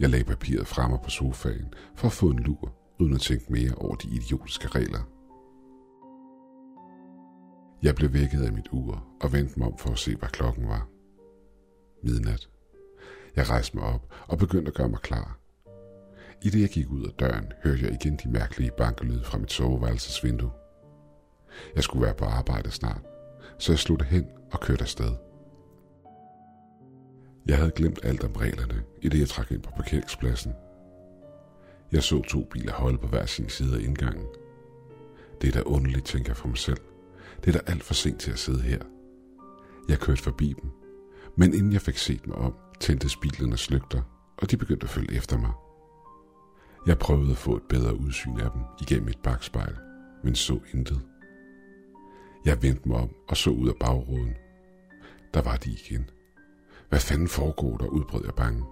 Jeg 0.00 0.10
lagde 0.10 0.24
papiret 0.24 0.66
fremme 0.66 0.98
på 1.04 1.10
sofaen 1.10 1.74
for 1.94 2.06
at 2.06 2.12
få 2.12 2.30
en 2.30 2.38
lur, 2.38 2.72
uden 3.00 3.14
at 3.14 3.20
tænke 3.20 3.52
mere 3.52 3.74
over 3.74 3.94
de 3.94 4.08
idiotiske 4.08 4.68
regler. 4.68 5.15
Jeg 7.82 7.94
blev 7.94 8.12
vækket 8.12 8.42
af 8.42 8.52
mit 8.52 8.68
ur 8.72 9.04
og 9.20 9.32
vendte 9.32 9.58
mig 9.58 9.68
om 9.68 9.78
for 9.78 9.90
at 9.90 9.98
se, 9.98 10.16
hvad 10.16 10.28
klokken 10.28 10.68
var. 10.68 10.88
Midnat. 12.02 12.48
Jeg 13.36 13.50
rejste 13.50 13.76
mig 13.76 13.86
op 13.86 14.14
og 14.28 14.38
begyndte 14.38 14.68
at 14.68 14.74
gøre 14.74 14.88
mig 14.88 15.00
klar. 15.00 15.38
I 16.42 16.50
det 16.50 16.60
jeg 16.60 16.68
gik 16.68 16.90
ud 16.90 17.04
af 17.04 17.12
døren, 17.12 17.52
hørte 17.64 17.82
jeg 17.82 17.92
igen 17.92 18.18
de 18.24 18.28
mærkelige 18.30 18.70
bankelyde 18.76 19.24
fra 19.24 19.38
mit 19.38 19.52
soveværelsesvindue. 19.52 20.50
Jeg 21.74 21.82
skulle 21.82 22.04
være 22.04 22.14
på 22.14 22.24
arbejde 22.24 22.70
snart, 22.70 23.00
så 23.58 23.72
jeg 23.72 23.78
slog 23.78 23.98
det 23.98 24.06
hen 24.06 24.26
og 24.52 24.60
kørte 24.60 24.82
afsted. 24.82 25.12
Jeg 27.46 27.56
havde 27.56 27.70
glemt 27.70 27.98
alt 28.02 28.24
om 28.24 28.32
reglerne, 28.32 28.82
i 29.02 29.08
det 29.08 29.18
jeg 29.18 29.28
trak 29.28 29.50
ind 29.50 29.62
på 29.62 29.70
parkeringspladsen. 29.70 30.52
Jeg 31.92 32.02
så 32.02 32.22
to 32.22 32.44
biler 32.44 32.72
holde 32.72 32.98
på 32.98 33.06
hver 33.06 33.26
sin 33.26 33.48
side 33.48 33.76
af 33.76 33.80
indgangen. 33.80 34.26
Det 35.40 35.48
er 35.48 35.52
da 35.52 35.62
underligt, 35.62 36.06
tænker 36.06 36.30
jeg 36.30 36.36
for 36.36 36.48
mig 36.48 36.58
selv. 36.58 36.80
Det 37.44 37.54
er 37.54 37.58
da 37.58 37.70
alt 37.70 37.82
for 37.82 37.94
sent 37.94 38.20
til 38.20 38.30
at 38.30 38.38
sidde 38.38 38.62
her. 38.62 38.78
Jeg 39.88 39.98
kørte 39.98 40.22
forbi 40.22 40.54
dem, 40.62 40.70
men 41.36 41.54
inden 41.54 41.72
jeg 41.72 41.80
fik 41.80 41.96
set 41.96 42.26
mig 42.26 42.36
om, 42.36 42.54
tændtes 42.80 43.16
bilernes 43.16 43.70
lygter, 43.70 44.02
og 44.36 44.50
de 44.50 44.56
begyndte 44.56 44.84
at 44.84 44.90
følge 44.90 45.16
efter 45.16 45.38
mig. 45.38 45.52
Jeg 46.86 46.98
prøvede 46.98 47.30
at 47.30 47.36
få 47.36 47.56
et 47.56 47.62
bedre 47.68 48.00
udsyn 48.00 48.40
af 48.40 48.50
dem 48.50 48.62
igennem 48.80 49.08
et 49.08 49.18
bagspejl, 49.22 49.76
men 50.24 50.34
så 50.34 50.60
intet. 50.74 51.00
Jeg 52.44 52.62
vendte 52.62 52.88
mig 52.88 52.98
om 52.98 53.10
og 53.28 53.36
så 53.36 53.50
ud 53.50 53.68
af 53.68 53.74
bagruden. 53.80 54.34
Der 55.34 55.42
var 55.42 55.56
de 55.56 55.70
igen. 55.70 56.10
Hvad 56.88 57.00
fanden 57.00 57.28
foregår 57.28 57.76
der, 57.76 57.86
udbrød 57.86 58.22
jeg 58.24 58.34
bange. 58.34 58.64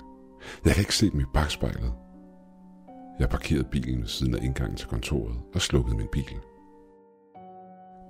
Jeg 0.64 0.72
kan 0.72 0.82
ikke 0.82 0.94
se 0.96 1.10
dem 1.10 1.20
i 1.20 1.24
bagspejlet. 1.34 1.92
Jeg 3.18 3.28
parkerede 3.28 3.68
bilen 3.70 4.00
ved 4.00 4.08
siden 4.08 4.34
af 4.34 4.44
indgangen 4.44 4.76
til 4.76 4.88
kontoret 4.88 5.36
og 5.54 5.60
slukkede 5.60 5.96
min 5.96 6.08
bil. 6.12 6.40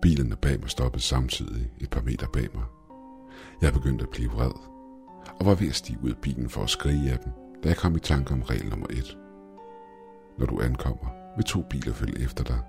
Bilerne 0.05 0.37
bag 0.37 0.61
mig 0.61 0.71
stoppede 0.71 1.03
samtidig 1.03 1.71
et 1.81 1.91
par 1.91 2.01
meter 2.01 2.27
bag 2.27 2.49
mig. 2.55 2.65
Jeg 3.63 3.73
begyndte 3.73 4.03
at 4.03 4.11
blive 4.11 4.31
vred, 4.31 4.53
og 5.41 5.47
var 5.47 5.55
ved 5.55 5.69
at 5.69 5.75
stige 5.75 5.99
ud 6.03 6.11
af 6.11 6.17
bilen 6.17 6.51
for 6.51 6.63
at 6.63 6.71
skrige 6.71 7.13
af 7.13 7.19
dem, 7.19 7.33
da 7.63 7.69
jeg 7.69 7.77
kom 7.77 7.97
i 7.97 7.99
tanke 7.99 8.33
om 8.33 8.43
regel 8.43 8.69
nummer 8.69 8.87
et. 8.91 9.19
Når 10.39 10.47
du 10.47 10.61
ankommer, 10.61 11.37
vil 11.37 11.45
to 11.45 11.63
biler 11.71 11.93
følge 11.93 12.25
efter 12.25 12.45
dig. 12.45 12.61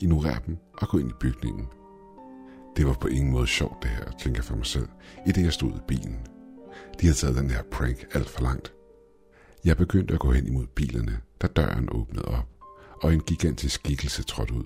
Ignorer 0.00 0.38
dem 0.38 0.56
og 0.78 0.88
gå 0.88 0.98
ind 0.98 1.10
i 1.10 1.14
bygningen. 1.20 1.66
Det 2.76 2.86
var 2.86 2.92
på 3.00 3.08
ingen 3.08 3.32
måde 3.32 3.46
sjovt 3.46 3.82
det 3.82 3.90
her, 3.90 4.10
tænker 4.10 4.38
jeg 4.38 4.44
for 4.44 4.56
mig 4.56 4.66
selv, 4.66 4.88
i 5.26 5.32
det 5.32 5.44
jeg 5.44 5.52
stod 5.52 5.70
i 5.70 5.84
bilen. 5.88 6.26
De 7.00 7.06
havde 7.06 7.16
taget 7.16 7.36
den 7.36 7.50
her 7.50 7.62
prank 7.72 8.06
alt 8.14 8.28
for 8.28 8.42
langt. 8.42 8.74
Jeg 9.64 9.76
begyndte 9.76 10.14
at 10.14 10.20
gå 10.20 10.32
hen 10.32 10.46
imod 10.46 10.66
bilerne, 10.66 11.20
da 11.42 11.46
døren 11.46 11.88
åbnede 11.92 12.24
op, 12.24 12.48
og 13.02 13.14
en 13.14 13.20
gigantisk 13.20 13.74
skikkelse 13.74 14.22
trådte 14.22 14.54
ud. 14.54 14.64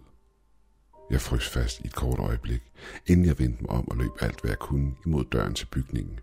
Jeg 1.10 1.20
frøs 1.20 1.48
fast 1.48 1.80
i 1.80 1.86
et 1.86 1.94
kort 1.94 2.18
øjeblik, 2.18 2.62
inden 3.06 3.26
jeg 3.26 3.38
vendte 3.38 3.62
mig 3.62 3.70
om 3.70 3.88
og 3.88 3.96
løb 3.96 4.10
alt, 4.20 4.40
hvad 4.40 4.50
jeg 4.50 4.58
kunne 4.58 4.94
imod 5.06 5.24
døren 5.24 5.54
til 5.54 5.66
bygningen. 5.66 6.20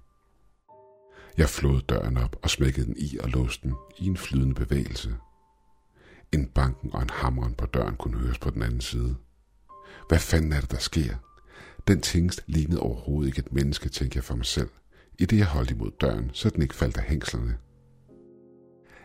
Jeg 1.37 1.49
flåede 1.49 1.81
døren 1.81 2.17
op 2.17 2.35
og 2.41 2.49
smækkede 2.49 2.85
den 2.85 2.95
i 2.97 3.17
og 3.17 3.29
låste 3.29 3.67
den 3.67 3.75
i 3.97 4.07
en 4.07 4.17
flydende 4.17 4.55
bevægelse. 4.55 5.15
En 6.31 6.47
banken 6.47 6.93
og 6.93 7.01
en 7.01 7.09
hammeren 7.09 7.53
på 7.53 7.65
døren 7.65 7.95
kunne 7.95 8.17
høres 8.17 8.37
på 8.37 8.49
den 8.49 8.61
anden 8.61 8.81
side. 8.81 9.15
Hvad 10.07 10.19
fanden 10.19 10.53
er 10.53 10.59
det, 10.59 10.71
der 10.71 10.77
sker? 10.77 11.15
Den 11.87 12.01
tingest 12.01 12.43
lignede 12.47 12.79
overhovedet 12.79 13.27
ikke 13.27 13.39
et 13.39 13.53
menneske, 13.53 13.89
tænkte 13.89 14.17
jeg 14.17 14.23
for 14.23 14.35
mig 14.35 14.45
selv, 14.45 14.69
i 15.19 15.25
det 15.25 15.37
jeg 15.37 15.45
holdt 15.45 15.71
imod 15.71 15.91
døren, 16.01 16.29
så 16.33 16.49
den 16.49 16.61
ikke 16.61 16.75
faldt 16.75 16.97
af 16.97 17.03
hængslerne. 17.03 17.57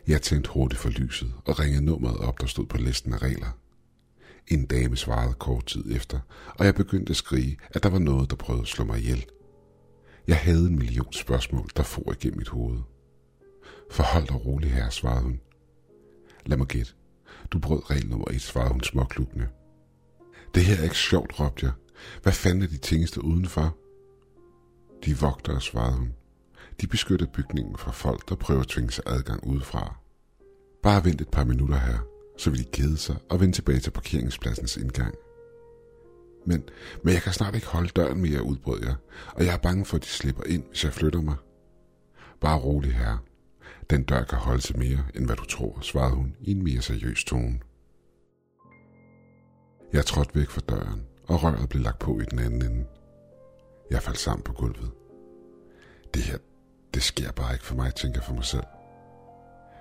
Jeg 0.07 0.23
tændte 0.23 0.51
hurtigt 0.51 0.81
for 0.81 0.89
lyset 0.89 1.35
og 1.45 1.61
ringede 1.61 1.85
nummeret 1.85 2.17
op, 2.17 2.41
der 2.41 2.47
stod 2.47 2.67
på 2.67 2.77
listen 2.77 3.13
af 3.13 3.23
regler. 3.23 3.60
En 4.51 4.67
dame 4.67 4.97
svarede 4.97 5.35
kort 5.35 5.67
tid 5.67 5.97
efter, 5.97 6.21
og 6.59 6.67
jeg 6.67 6.75
begyndte 6.75 7.11
at 7.11 7.17
skrige, 7.17 7.59
at 7.71 7.83
der 7.83 7.89
var 7.89 7.99
noget, 7.99 8.31
der 8.31 8.37
prøvede 8.37 8.63
at 8.63 8.69
slå 8.69 8.85
mig 8.85 8.99
ihjel. 8.99 9.27
Jeg 10.27 10.37
havde 10.37 10.67
en 10.67 10.79
million 10.79 11.13
spørgsmål, 11.13 11.71
der 11.77 11.83
for 11.83 12.13
igennem 12.13 12.39
mit 12.39 12.49
hoved. 12.49 12.79
Forhold 13.91 14.27
dig 14.27 14.47
rolig 14.47 14.73
her, 14.73 14.91
svarede 14.91 15.23
hun. 15.23 15.41
Lad 16.47 16.57
mig 16.57 16.67
gætte. 16.67 16.93
Du 17.51 17.59
brød 17.59 17.91
regel 17.91 18.09
nummer 18.09 18.31
et, 18.31 18.41
svarede 18.41 18.73
hun 18.73 18.83
småklukkende. 18.83 19.49
Det 20.55 20.65
her 20.65 20.77
er 20.77 20.83
ikke 20.83 20.97
sjovt, 20.97 21.41
råbte 21.41 21.67
jeg. 21.67 21.73
Hvad 22.23 22.33
fanden 22.33 22.63
er 22.63 22.67
de 22.67 22.77
tingeste 22.77 23.25
udenfor? 23.25 23.77
De 25.05 25.19
vogter, 25.19 25.59
svarede 25.59 25.97
hun. 25.97 26.15
De 26.81 26.87
beskytter 26.87 27.27
bygningen 27.27 27.77
fra 27.79 27.91
folk, 27.91 28.29
der 28.29 28.35
prøver 28.35 28.61
at 28.61 28.69
tvinge 28.69 28.91
sig 28.91 29.05
adgang 29.07 29.47
udefra. 29.47 29.97
Bare 30.83 31.05
vent 31.05 31.21
et 31.21 31.29
par 31.29 31.45
minutter 31.45 31.77
her, 31.77 31.99
så 32.41 32.51
vil 32.51 32.59
de 32.59 32.65
kede 32.65 32.97
sig 32.97 33.17
og 33.29 33.41
vende 33.41 33.55
tilbage 33.55 33.81
til 33.81 33.91
parkeringspladsens 33.91 34.77
indgang. 34.77 35.15
Men, 36.47 36.65
men 37.03 37.15
jeg 37.15 37.23
kan 37.23 37.33
snart 37.33 37.55
ikke 37.55 37.67
holde 37.67 37.89
døren 37.89 38.21
mere, 38.21 38.43
udbrød 38.43 38.81
jeg, 38.83 38.95
og 39.35 39.45
jeg 39.45 39.55
er 39.55 39.59
bange 39.59 39.85
for, 39.85 39.97
at 39.97 40.03
de 40.03 40.09
slipper 40.09 40.45
ind, 40.45 40.65
hvis 40.69 40.85
jeg 40.85 40.93
flytter 40.93 41.21
mig. 41.21 41.35
Bare 42.41 42.59
rolig 42.59 42.95
herre. 42.95 43.19
Den 43.91 44.03
dør 44.03 44.25
kan 44.25 44.39
holde 44.39 44.61
til 44.61 44.79
mere, 44.79 45.05
end 45.15 45.27
hvad 45.27 45.37
du 45.37 45.45
tror, 45.45 45.79
svarede 45.83 46.15
hun 46.15 46.37
i 46.41 46.51
en 46.51 46.65
mere 46.65 46.83
seriøs 46.83 47.25
tone. 47.25 47.61
Jeg 49.93 50.07
trådte 50.07 50.35
væk 50.35 50.51
fra 50.51 50.61
døren, 50.69 51.07
og 51.27 51.43
røret 51.43 51.69
blev 51.69 51.83
lagt 51.83 51.99
på 51.99 52.21
i 52.21 52.25
den 52.25 52.39
anden 52.39 52.63
ende. 52.63 52.87
Jeg 53.91 54.03
faldt 54.03 54.19
sammen 54.19 54.43
på 54.43 54.53
gulvet. 54.53 54.91
Det 56.15 56.23
her, 56.23 56.39
det 56.95 57.03
sker 57.03 57.33
bare 57.33 57.53
ikke 57.53 57.65
for 57.65 57.75
mig, 57.75 57.95
tænker 57.95 58.21
jeg 58.21 58.25
for 58.25 58.35
mig 58.35 58.45
selv. 58.45 58.65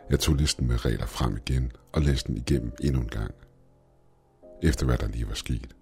Jeg 0.09 0.19
tog 0.19 0.35
listen 0.35 0.67
med 0.67 0.85
regler 0.85 1.05
frem 1.05 1.37
igen 1.37 1.71
og 1.93 2.01
læste 2.01 2.27
den 2.27 2.37
igennem 2.37 2.71
endnu 2.83 3.01
en 3.01 3.07
gang. 3.07 3.33
Efter 4.63 4.85
hvad 4.85 4.97
der 4.97 5.07
lige 5.07 5.27
var 5.27 5.33
sket, 5.33 5.75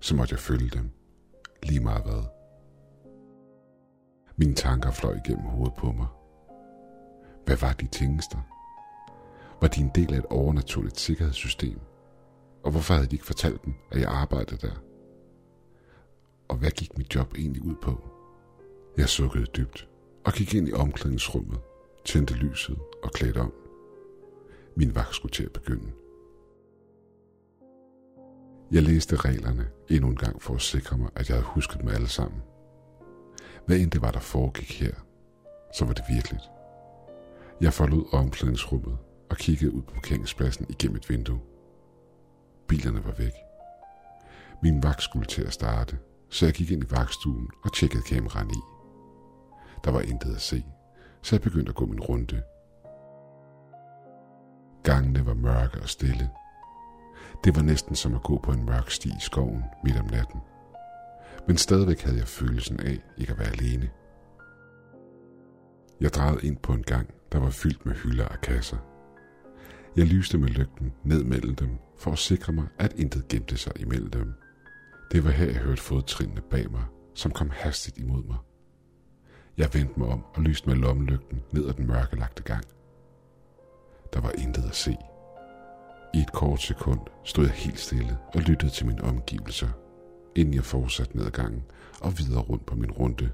så 0.00 0.16
måtte 0.16 0.32
jeg 0.32 0.40
følge 0.40 0.70
dem. 0.70 0.90
Lige 1.62 1.80
meget 1.80 2.02
hvad. 2.04 2.24
Mine 4.36 4.54
tanker 4.54 4.90
fløj 4.90 5.18
igennem 5.24 5.44
hovedet 5.44 5.74
på 5.78 5.92
mig. 5.92 6.06
Hvad 7.44 7.56
var 7.56 7.72
de 7.72 7.86
tingester? 7.86 8.38
Var 9.60 9.68
de 9.68 9.80
en 9.80 9.90
del 9.94 10.14
af 10.14 10.18
et 10.18 10.26
overnaturligt 10.26 11.00
sikkerhedssystem? 11.00 11.80
Og 12.62 12.70
hvorfor 12.70 12.94
havde 12.94 13.06
de 13.06 13.14
ikke 13.14 13.26
fortalt 13.26 13.64
dem, 13.64 13.74
at 13.92 14.00
jeg 14.00 14.08
arbejdede 14.08 14.66
der? 14.66 14.74
Og 16.48 16.56
hvad 16.56 16.70
gik 16.70 16.98
mit 16.98 17.14
job 17.14 17.34
egentlig 17.34 17.62
ud 17.62 17.74
på? 17.82 18.08
Jeg 18.96 19.08
sukkede 19.08 19.46
dybt 19.46 19.88
og 20.24 20.32
gik 20.32 20.54
ind 20.54 20.68
i 20.68 20.72
omklædningsrummet, 20.72 21.60
tændte 22.04 22.34
lyset 22.34 22.78
og 23.02 23.10
klædte 23.10 23.38
om. 23.38 23.52
Min 24.76 24.94
vagt 24.94 25.14
skulle 25.14 25.32
til 25.32 25.44
at 25.44 25.52
begynde. 25.52 25.92
Jeg 28.72 28.82
læste 28.82 29.16
reglerne 29.16 29.68
endnu 29.88 30.08
en 30.08 30.16
gang 30.16 30.42
for 30.42 30.54
at 30.54 30.60
sikre 30.60 30.98
mig, 30.98 31.10
at 31.16 31.28
jeg 31.28 31.36
havde 31.36 31.46
husket 31.46 31.80
dem 31.80 31.88
alle 31.88 32.08
sammen. 32.08 32.42
Hvad 33.66 33.78
end 33.78 33.90
det 33.90 34.02
var, 34.02 34.10
der 34.10 34.20
foregik 34.20 34.80
her, 34.80 34.94
så 35.74 35.84
var 35.84 35.92
det 35.92 36.04
virkeligt. 36.08 36.42
Jeg 37.60 37.72
forlod 37.72 38.04
omklædningsrummet 38.12 38.98
og 39.30 39.36
kiggede 39.36 39.72
ud 39.72 39.82
på 39.82 39.94
parkeringspladsen 39.94 40.66
igennem 40.68 40.96
et 40.96 41.10
vindue. 41.10 41.40
Bilerne 42.68 43.04
var 43.04 43.14
væk. 43.18 43.32
Min 44.62 44.82
vagt 44.82 45.02
skulle 45.02 45.26
til 45.26 45.42
at 45.42 45.52
starte, 45.52 45.98
så 46.28 46.46
jeg 46.46 46.54
gik 46.54 46.70
ind 46.70 46.84
i 46.84 46.90
vagtstuen 46.90 47.48
og 47.64 47.74
tjekkede 47.74 48.02
kameraen 48.02 48.50
i. 48.50 48.60
Der 49.84 49.90
var 49.90 50.00
intet 50.00 50.34
at 50.34 50.40
se, 50.40 50.64
så 51.22 51.36
jeg 51.36 51.42
begyndte 51.42 51.70
at 51.70 51.76
gå 51.76 51.86
min 51.86 52.00
runde. 52.00 52.42
Gangene 54.94 55.26
var 55.26 55.34
mørke 55.34 55.80
og 55.82 55.88
stille. 55.88 56.30
Det 57.44 57.56
var 57.56 57.62
næsten 57.62 57.94
som 57.94 58.14
at 58.14 58.22
gå 58.22 58.38
på 58.38 58.52
en 58.52 58.64
mørk 58.66 58.90
sti 58.90 59.08
i 59.08 59.20
skoven 59.20 59.64
midt 59.84 59.96
om 59.96 60.06
natten. 60.06 60.40
Men 61.46 61.56
stadigvæk 61.56 62.00
havde 62.00 62.18
jeg 62.18 62.28
følelsen 62.28 62.80
af 62.80 62.98
ikke 63.18 63.32
at 63.32 63.38
være 63.38 63.48
alene. 63.48 63.90
Jeg 66.00 66.10
drejede 66.10 66.46
ind 66.46 66.56
på 66.56 66.72
en 66.72 66.82
gang, 66.82 67.10
der 67.32 67.38
var 67.38 67.50
fyldt 67.50 67.86
med 67.86 67.94
hylder 67.94 68.24
og 68.24 68.40
kasser. 68.40 68.76
Jeg 69.96 70.06
lyste 70.06 70.38
med 70.38 70.48
lygten 70.48 70.92
ned 71.04 71.24
mellem 71.24 71.54
dem, 71.54 71.78
for 71.98 72.10
at 72.10 72.18
sikre 72.18 72.52
mig, 72.52 72.66
at 72.78 72.92
intet 72.92 73.28
gemte 73.28 73.56
sig 73.56 73.72
imellem 73.76 74.10
dem. 74.10 74.32
Det 75.12 75.24
var 75.24 75.30
her, 75.30 75.46
jeg 75.46 75.62
hørte 75.62 75.82
fodtrinene 75.82 76.40
bag 76.50 76.70
mig, 76.70 76.84
som 77.14 77.30
kom 77.30 77.50
hastigt 77.50 77.98
imod 77.98 78.24
mig. 78.24 78.36
Jeg 79.56 79.74
vendte 79.74 79.98
mig 79.98 80.08
om 80.08 80.24
og 80.34 80.42
lyste 80.42 80.68
med 80.68 80.76
lommelygten 80.76 81.42
ned 81.52 81.68
ad 81.68 81.72
den 81.72 81.86
mørkelagte 81.86 82.42
gang. 82.42 82.64
Der 84.14 84.20
var 84.20 84.32
intet 84.38 84.64
at 84.64 84.74
se. 84.74 84.96
I 86.14 86.18
et 86.18 86.32
kort 86.32 86.60
sekund 86.60 87.00
stod 87.24 87.44
jeg 87.44 87.54
helt 87.54 87.80
stille 87.80 88.18
og 88.34 88.40
lyttede 88.40 88.72
til 88.72 88.86
mine 88.86 89.04
omgivelser, 89.04 89.68
inden 90.36 90.54
jeg 90.54 90.64
fortsatte 90.64 91.16
ned 91.16 91.26
ad 91.26 91.30
gangen 91.30 91.64
og 92.00 92.18
videre 92.18 92.42
rundt 92.42 92.66
på 92.66 92.74
min 92.74 92.90
runde. 92.90 93.30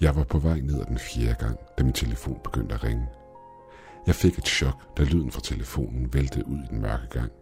Jeg 0.00 0.16
var 0.16 0.24
på 0.24 0.38
vej 0.38 0.60
ned 0.60 0.80
ad 0.80 0.84
den 0.84 0.98
fjerde 0.98 1.34
gang, 1.34 1.58
da 1.78 1.84
min 1.84 1.92
telefon 1.92 2.40
begyndte 2.44 2.74
at 2.74 2.84
ringe. 2.84 3.06
Jeg 4.06 4.14
fik 4.14 4.38
et 4.38 4.46
chok, 4.46 4.96
da 4.98 5.02
lyden 5.02 5.30
fra 5.30 5.40
telefonen 5.40 6.14
væltede 6.14 6.48
ud 6.48 6.58
i 6.58 6.66
den 6.70 6.80
mørke 6.80 7.06
gang. 7.10 7.32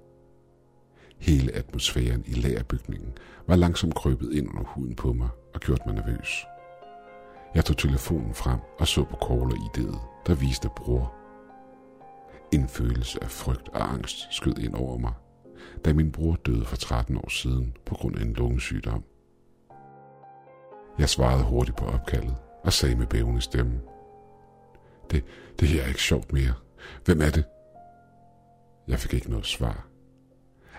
Hele 1.19 1.53
atmosfæren 1.53 2.25
i 2.27 2.33
lagerbygningen 2.33 3.13
var 3.47 3.57
langsomt 3.57 3.95
krøbet 3.95 4.33
ind 4.33 4.49
under 4.49 4.65
huden 4.65 4.97
på 4.97 5.13
mig 5.13 5.29
og 5.55 5.61
gjort 5.61 5.87
mig 5.87 5.95
nervøs. 5.95 6.47
Jeg 7.55 7.65
tog 7.65 7.77
telefonen 7.77 8.35
frem 8.35 8.61
og 8.79 8.89
så 8.89 9.05
på 9.05 9.17
caller-ID'et, 9.17 9.99
der 10.27 10.35
viste 10.35 10.69
bror. 10.77 11.15
En 12.53 12.69
følelse 12.69 13.25
af 13.25 13.31
frygt 13.31 13.69
og 13.69 13.93
angst 13.93 14.17
skød 14.31 14.59
ind 14.59 14.75
over 14.75 14.99
mig, 14.99 15.13
da 15.85 15.93
min 15.93 16.13
bror 16.13 16.37
døde 16.47 16.65
for 16.65 16.77
13 16.77 17.17
år 17.17 17.29
siden 17.29 17.77
på 17.87 17.95
grund 17.95 18.17
af 18.17 18.23
en 18.23 18.33
lungesygdom. 18.33 19.05
Jeg 20.99 21.09
svarede 21.09 21.45
hurtigt 21.45 21.77
på 21.77 21.85
opkaldet 21.85 22.37
og 22.65 22.73
sagde 22.73 22.97
med 22.97 23.07
bævende 23.07 23.41
stemme. 23.41 23.81
Det, 25.11 25.25
det 25.61 25.69
her 25.69 25.83
er 25.83 25.87
ikke 25.89 26.03
sjovt 26.03 26.33
mere. 26.33 26.55
Hvem 27.05 27.21
er 27.21 27.31
det? 27.31 27.45
Jeg 28.89 28.99
fik 28.99 29.15
ikke 29.15 29.31
noget 29.31 29.47
svar. 29.47 29.87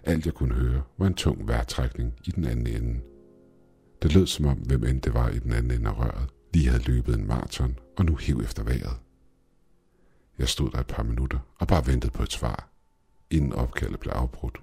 Alt 0.04 0.26
jeg 0.26 0.34
kunne 0.34 0.56
høre 0.56 0.82
var 0.98 1.08
en 1.08 1.14
tung 1.14 1.48
vejrtrækning 1.48 2.14
i 2.26 2.32
den 2.32 2.46
anden 2.46 2.68
ende. 2.68 3.00
Det 4.02 4.14
lød 4.14 4.28
som 4.28 4.46
om, 4.46 4.58
hvem 4.58 4.84
end 4.84 5.02
det 5.02 5.14
var 5.14 5.30
i 5.30 5.40
den 5.40 5.54
anden 5.54 5.72
ende 5.72 5.90
af 5.90 6.00
røret, 6.00 6.30
de 6.56 6.68
havde 6.68 6.84
løbet 6.84 7.16
en 7.16 7.28
maraton 7.28 7.80
og 7.98 8.06
nu 8.06 8.16
hiv 8.16 8.42
efter 8.42 8.64
vejret. 8.64 9.00
Jeg 10.38 10.50
stod 10.50 10.72
der 10.72 10.80
et 10.80 10.88
par 10.88 11.04
minutter 11.04 11.40
og 11.60 11.68
bare 11.68 11.88
ventede 11.88 12.12
på 12.12 12.24
et 12.24 12.32
svar, 12.32 12.70
inden 13.30 13.54
opkaldet 13.54 14.00
blev 14.00 14.12
afbrudt. 14.12 14.62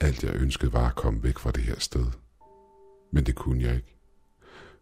Alt 0.00 0.24
jeg 0.24 0.34
ønskede 0.34 0.72
var 0.72 0.88
at 0.88 0.94
komme 0.94 1.22
væk 1.22 1.38
fra 1.38 1.50
det 1.50 1.62
her 1.62 1.78
sted. 1.78 2.06
Men 3.12 3.26
det 3.26 3.34
kunne 3.34 3.62
jeg 3.62 3.76
ikke. 3.76 3.96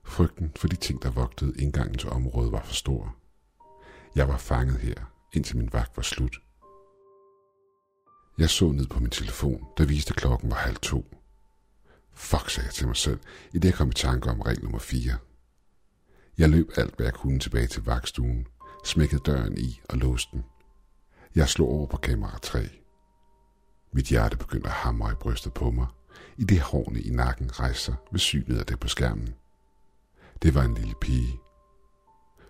Frygten 0.05 0.53
for 0.57 0.69
de 0.69 0.77
ting, 0.77 1.03
der 1.03 1.11
vogtede 1.11 1.63
indgangen 1.63 1.99
til 1.99 2.11
området, 2.11 2.53
var 2.53 2.63
for 2.63 2.75
stor. 2.75 3.17
Jeg 4.17 4.29
var 4.29 4.37
fanget 4.37 4.79
her, 4.79 5.13
indtil 5.33 5.57
min 5.57 5.73
vagt 5.73 5.97
var 5.97 6.03
slut. 6.03 6.37
Jeg 8.39 8.51
så 8.51 8.73
ned 8.73 8.87
på 8.87 9.01
min 9.01 9.11
telefon, 9.11 9.67
der 9.79 9.87
viste 9.87 10.15
klokken 10.15 10.51
var 10.51 10.57
halv 10.57 10.77
to. 10.77 11.05
Fuck, 12.15 12.51
sagde 12.51 12.67
jeg 12.67 12.75
til 12.75 12.87
mig 12.87 12.97
selv, 12.97 13.21
i 13.53 13.59
det 13.59 13.69
jeg 13.69 13.75
kom 13.75 13.89
i 13.89 13.93
tanke 13.93 14.31
om 14.31 14.41
regel 14.41 14.63
nummer 14.63 14.79
4. 14.79 15.17
Jeg 16.39 16.49
løb 16.49 16.71
alt, 16.77 16.97
hvad 16.97 17.07
jeg 17.07 17.15
kunne 17.15 17.39
tilbage 17.39 17.67
til 17.67 17.85
vagtstuen, 17.85 18.47
smækkede 18.85 19.23
døren 19.27 19.59
i 19.59 19.81
og 19.89 19.99
låste 19.99 20.31
den. 20.33 20.45
Jeg 21.35 21.49
slog 21.49 21.69
over 21.69 21.87
på 21.87 21.97
kamera 21.97 22.39
3. 22.43 22.69
Mit 23.93 24.07
hjerte 24.07 24.37
begyndte 24.37 24.69
at 24.69 24.75
hamre 24.75 25.13
i 25.13 25.15
brystet 25.15 25.53
på 25.53 25.71
mig, 25.71 25.87
i 26.37 26.45
det 26.45 26.61
hårene 26.61 27.01
i 27.01 27.11
nakken 27.11 27.61
rejste 27.61 27.85
sig 27.85 27.95
ved 28.11 28.19
synet 28.19 28.59
af 28.59 28.67
det 28.67 28.81
på 28.81 28.89
skærmen. 28.89 29.35
Det 30.43 30.55
var 30.55 30.63
en 30.63 30.75
lille 30.75 30.95
pige. 31.01 31.41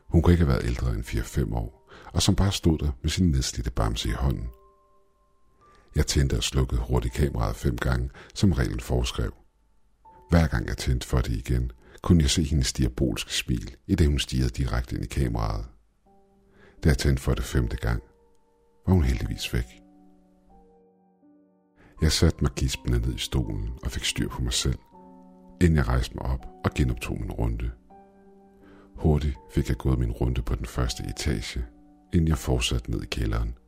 Hun 0.06 0.22
kunne 0.22 0.32
ikke 0.32 0.44
have 0.44 0.54
været 0.54 0.66
ældre 0.66 0.90
end 0.90 1.04
4-5 1.04 1.54
år, 1.54 1.90
og 2.12 2.22
som 2.22 2.36
bare 2.36 2.52
stod 2.52 2.78
der 2.78 2.90
med 3.02 3.10
sin 3.10 3.30
nedslidte 3.30 3.70
bamse 3.70 4.08
i 4.08 4.12
hånden. 4.12 4.48
Jeg 5.96 6.06
tændte 6.06 6.36
og 6.36 6.42
slukkede 6.42 6.80
hurtigt 6.80 7.14
kameraet 7.14 7.56
fem 7.56 7.78
gange, 7.78 8.10
som 8.34 8.52
reglen 8.52 8.80
foreskrev. 8.80 9.32
Hver 10.34 10.46
gang 10.46 10.66
jeg 10.66 10.76
tændte 10.76 11.06
for 11.06 11.18
det 11.18 11.32
igen, 11.32 11.72
kunne 12.02 12.22
jeg 12.22 12.30
se 12.30 12.42
hendes 12.42 12.72
diabolske 12.72 13.32
smil, 13.32 13.76
i 13.86 13.94
det 13.94 14.06
hun 14.06 14.18
stirrede 14.18 14.50
direkte 14.50 14.96
ind 14.96 15.04
i 15.04 15.08
kameraet. 15.08 15.66
Da 16.84 16.88
jeg 16.88 16.98
tændte 16.98 17.22
for 17.22 17.34
det 17.34 17.44
femte 17.44 17.76
gang, 17.76 18.02
var 18.86 18.94
hun 18.94 19.04
heldigvis 19.04 19.52
væk. 19.52 19.64
Jeg 22.02 22.12
satte 22.12 22.38
mig 22.42 22.50
gispende 22.56 22.98
ned 22.98 23.14
i 23.14 23.18
stolen 23.18 23.70
og 23.82 23.90
fik 23.90 24.04
styr 24.04 24.28
på 24.28 24.42
mig 24.42 24.52
selv, 24.52 24.78
inden 25.60 25.76
jeg 25.76 25.88
rejste 25.88 26.14
mig 26.14 26.24
op 26.24 26.46
og 26.64 26.70
genoptog 26.74 27.20
min 27.20 27.32
runde. 27.32 27.70
Hurtigt 28.96 29.36
fik 29.50 29.68
jeg 29.68 29.76
gået 29.76 29.98
min 29.98 30.12
runde 30.12 30.42
på 30.42 30.54
den 30.54 30.66
første 30.66 31.04
etage, 31.08 31.64
inden 32.12 32.28
jeg 32.28 32.38
fortsatte 32.38 32.90
ned 32.90 33.02
i 33.02 33.06
kælderen. 33.06 33.58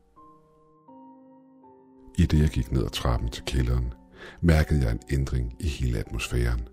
I 2.17 2.25
det 2.25 2.39
jeg 2.39 2.49
gik 2.49 2.71
ned 2.71 2.83
ad 2.85 2.89
trappen 2.89 3.29
til 3.29 3.43
kælderen, 3.43 3.93
mærkede 4.41 4.83
jeg 4.83 4.91
en 4.91 5.01
ændring 5.11 5.55
i 5.59 5.67
hele 5.67 5.99
atmosfæren. 5.99 6.67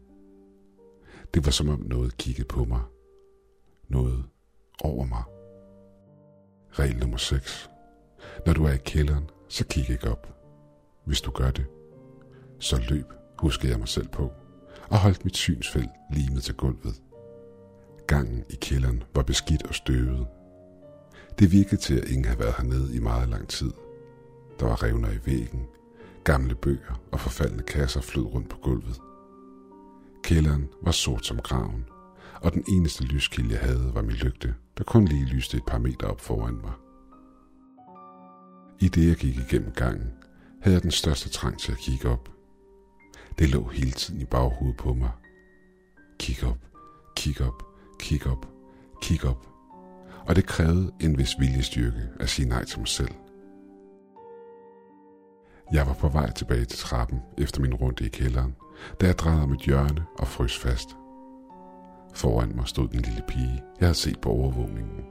Det 1.34 1.44
var 1.44 1.50
som 1.50 1.68
om 1.68 1.80
noget 1.80 2.16
kiggede 2.16 2.48
på 2.48 2.64
mig. 2.64 2.80
Noget 3.88 4.24
over 4.80 5.06
mig. 5.06 5.22
Regel 6.72 6.98
nummer 6.98 7.16
6. 7.16 7.70
Når 8.46 8.52
du 8.52 8.64
er 8.64 8.72
i 8.72 8.78
kælderen, 8.84 9.30
så 9.48 9.64
kig 9.66 9.90
ikke 9.90 10.10
op. 10.10 10.34
Hvis 11.04 11.20
du 11.20 11.30
gør 11.30 11.50
det, 11.50 11.66
så 12.58 12.82
løb, 12.88 13.06
huskede 13.38 13.72
jeg 13.72 13.78
mig 13.78 13.88
selv 13.88 14.08
på, 14.08 14.32
og 14.90 14.98
holdt 14.98 15.24
mit 15.24 15.36
synsfelt 15.36 15.90
limet 16.12 16.42
til 16.42 16.54
gulvet. 16.54 17.02
Gangen 18.06 18.44
i 18.50 18.54
kælderen 18.54 19.02
var 19.14 19.22
beskidt 19.22 19.62
og 19.62 19.74
støvet. 19.74 20.26
Det 21.38 21.52
virkede 21.52 21.76
til, 21.76 22.00
at 22.00 22.08
ingen 22.08 22.24
havde 22.24 22.38
været 22.38 22.54
hernede 22.56 22.96
i 22.96 22.98
meget 22.98 23.28
lang 23.28 23.48
tid. 23.48 23.72
Der 24.60 24.66
var 24.66 24.82
revner 24.82 25.10
i 25.10 25.18
væggen, 25.26 25.66
Gamle 26.24 26.54
bøger 26.54 27.00
og 27.12 27.20
forfaldne 27.20 27.62
kasser 27.62 28.00
flød 28.00 28.24
rundt 28.24 28.48
på 28.48 28.56
gulvet. 28.56 29.00
Kælderen 30.22 30.68
var 30.82 30.90
sort 30.90 31.26
som 31.26 31.38
graven, 31.38 31.84
og 32.42 32.52
den 32.52 32.64
eneste 32.68 33.04
lyskilde, 33.04 33.50
jeg 33.54 33.60
havde, 33.60 33.90
var 33.94 34.02
min 34.02 34.16
lygte, 34.16 34.54
der 34.78 34.84
kun 34.84 35.04
lige 35.04 35.24
lyste 35.24 35.56
et 35.56 35.64
par 35.66 35.78
meter 35.78 36.06
op 36.06 36.20
foran 36.20 36.54
mig. 36.54 36.72
I 38.80 38.88
det, 38.88 39.08
jeg 39.08 39.16
gik 39.16 39.36
igennem 39.36 39.72
gangen, 39.72 40.12
havde 40.62 40.74
jeg 40.74 40.82
den 40.82 40.90
største 40.90 41.28
trang 41.28 41.58
til 41.58 41.72
at 41.72 41.78
kigge 41.78 42.08
op. 42.08 42.28
Det 43.38 43.48
lå 43.48 43.68
hele 43.68 43.90
tiden 43.90 44.20
i 44.20 44.24
baghovedet 44.24 44.76
på 44.76 44.94
mig. 44.94 45.10
Kig 46.18 46.48
op, 46.48 46.58
kig 47.16 47.40
op, 47.40 47.62
kig 47.98 48.26
op, 48.26 48.48
kig 49.02 49.24
op. 49.24 49.48
Og 50.26 50.36
det 50.36 50.46
krævede 50.46 50.92
en 51.00 51.18
vis 51.18 51.34
viljestyrke 51.38 52.08
at 52.20 52.28
sige 52.28 52.48
nej 52.48 52.64
til 52.64 52.78
mig 52.78 52.88
selv. 52.88 53.14
Jeg 55.74 55.86
var 55.86 55.94
på 55.94 56.08
vej 56.08 56.32
tilbage 56.32 56.64
til 56.64 56.78
trappen 56.78 57.18
efter 57.38 57.60
min 57.60 57.74
runde 57.74 58.04
i 58.04 58.08
kælderen, 58.08 58.56
da 59.00 59.06
jeg 59.06 59.18
drejede 59.18 59.46
mit 59.46 59.60
hjørne 59.60 60.04
og 60.18 60.28
frøs 60.28 60.58
fast. 60.58 60.88
Foran 62.14 62.56
mig 62.56 62.68
stod 62.68 62.88
den 62.88 63.00
lille 63.00 63.22
pige, 63.28 63.62
jeg 63.80 63.86
havde 63.86 63.94
set 63.94 64.20
på 64.20 64.28
overvågningen. 64.28 65.04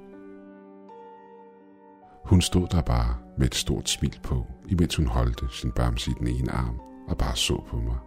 Hun 2.25 2.41
stod 2.41 2.67
der 2.67 2.81
bare 2.81 3.17
med 3.37 3.47
et 3.47 3.55
stort 3.55 3.89
smil 3.89 4.19
på, 4.23 4.47
imens 4.69 4.95
hun 4.95 5.07
holdte 5.07 5.45
sin 5.51 5.71
bamse 5.71 6.11
i 6.11 6.13
den 6.19 6.27
ene 6.27 6.51
arm 6.51 6.79
og 7.07 7.17
bare 7.17 7.35
så 7.35 7.63
på 7.67 7.77
mig. 7.77 7.97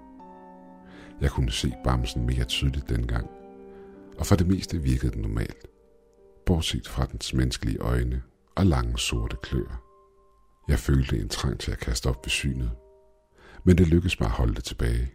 Jeg 1.20 1.30
kunne 1.30 1.52
se 1.52 1.72
bamsen 1.84 2.26
mere 2.26 2.44
tydeligt 2.44 2.88
dengang, 2.88 3.30
og 4.18 4.26
for 4.26 4.36
det 4.36 4.46
meste 4.46 4.82
virkede 4.82 5.12
den 5.12 5.22
normalt, 5.22 5.66
bortset 6.46 6.88
fra 6.88 7.04
dens 7.04 7.34
menneskelige 7.34 7.78
øjne 7.78 8.22
og 8.54 8.66
lange 8.66 8.98
sorte 8.98 9.36
klør. 9.42 9.85
Jeg 10.68 10.78
følte 10.78 11.18
en 11.18 11.28
trang 11.28 11.61
til 11.61 11.73
at 11.73 11.78
kaste 11.78 12.06
op 12.06 12.25
ved 12.25 12.30
synet, 12.30 12.70
men 13.64 13.78
det 13.78 13.88
lykkedes 13.88 14.20
mig 14.20 14.26
at 14.26 14.32
holde 14.32 14.54
det 14.54 14.64
tilbage. 14.64 15.12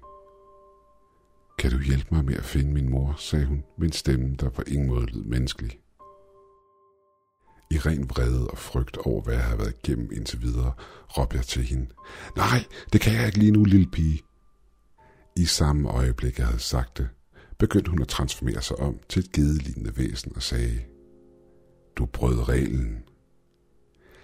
Kan 1.60 1.72
du 1.72 1.80
hjælpe 1.80 2.16
mig 2.16 2.26
med 2.26 2.36
at 2.36 2.44
finde 2.44 2.74
min 2.74 2.90
mor, 2.90 3.16
sagde 3.18 3.46
hun 3.46 3.64
med 3.78 3.88
en 3.88 3.94
stemme, 3.94 4.36
der 4.36 4.50
på 4.50 4.62
ingen 4.68 4.88
måde 4.88 5.06
lød 5.06 5.24
menneskelig. 5.24 5.80
I 7.72 7.78
ren 7.78 8.10
vrede 8.10 8.48
og 8.48 8.58
frygt 8.58 8.98
over, 8.98 9.22
hvad 9.22 9.34
jeg 9.34 9.44
havde 9.44 9.60
været 9.60 9.76
igennem 9.84 10.10
indtil 10.14 10.42
videre, 10.42 10.74
råbte 11.18 11.38
jeg 11.38 11.46
til 11.46 11.64
hende. 11.64 11.88
Nej, 12.36 12.66
det 12.94 13.02
kan 13.02 13.14
jeg 13.14 13.26
ikke 13.26 13.40
lige 13.40 13.52
nu, 13.52 13.64
lille 13.64 13.88
pige. 13.92 14.22
I 15.38 15.46
samme 15.46 15.90
øjeblik, 15.90 16.40
jeg 16.40 16.48
havde 16.48 16.60
sagt 16.60 16.98
det, 16.98 17.10
begyndte 17.60 17.92
hun 17.92 18.02
at 18.02 18.08
transformere 18.08 18.62
sig 18.62 18.80
om 18.80 19.00
til 19.10 19.20
et 19.20 19.32
gedelignende 19.32 19.98
væsen 19.98 20.32
og 20.36 20.44
sagde, 20.44 20.82
Du 21.96 22.06
brød 22.06 22.50
reglen. 22.50 23.04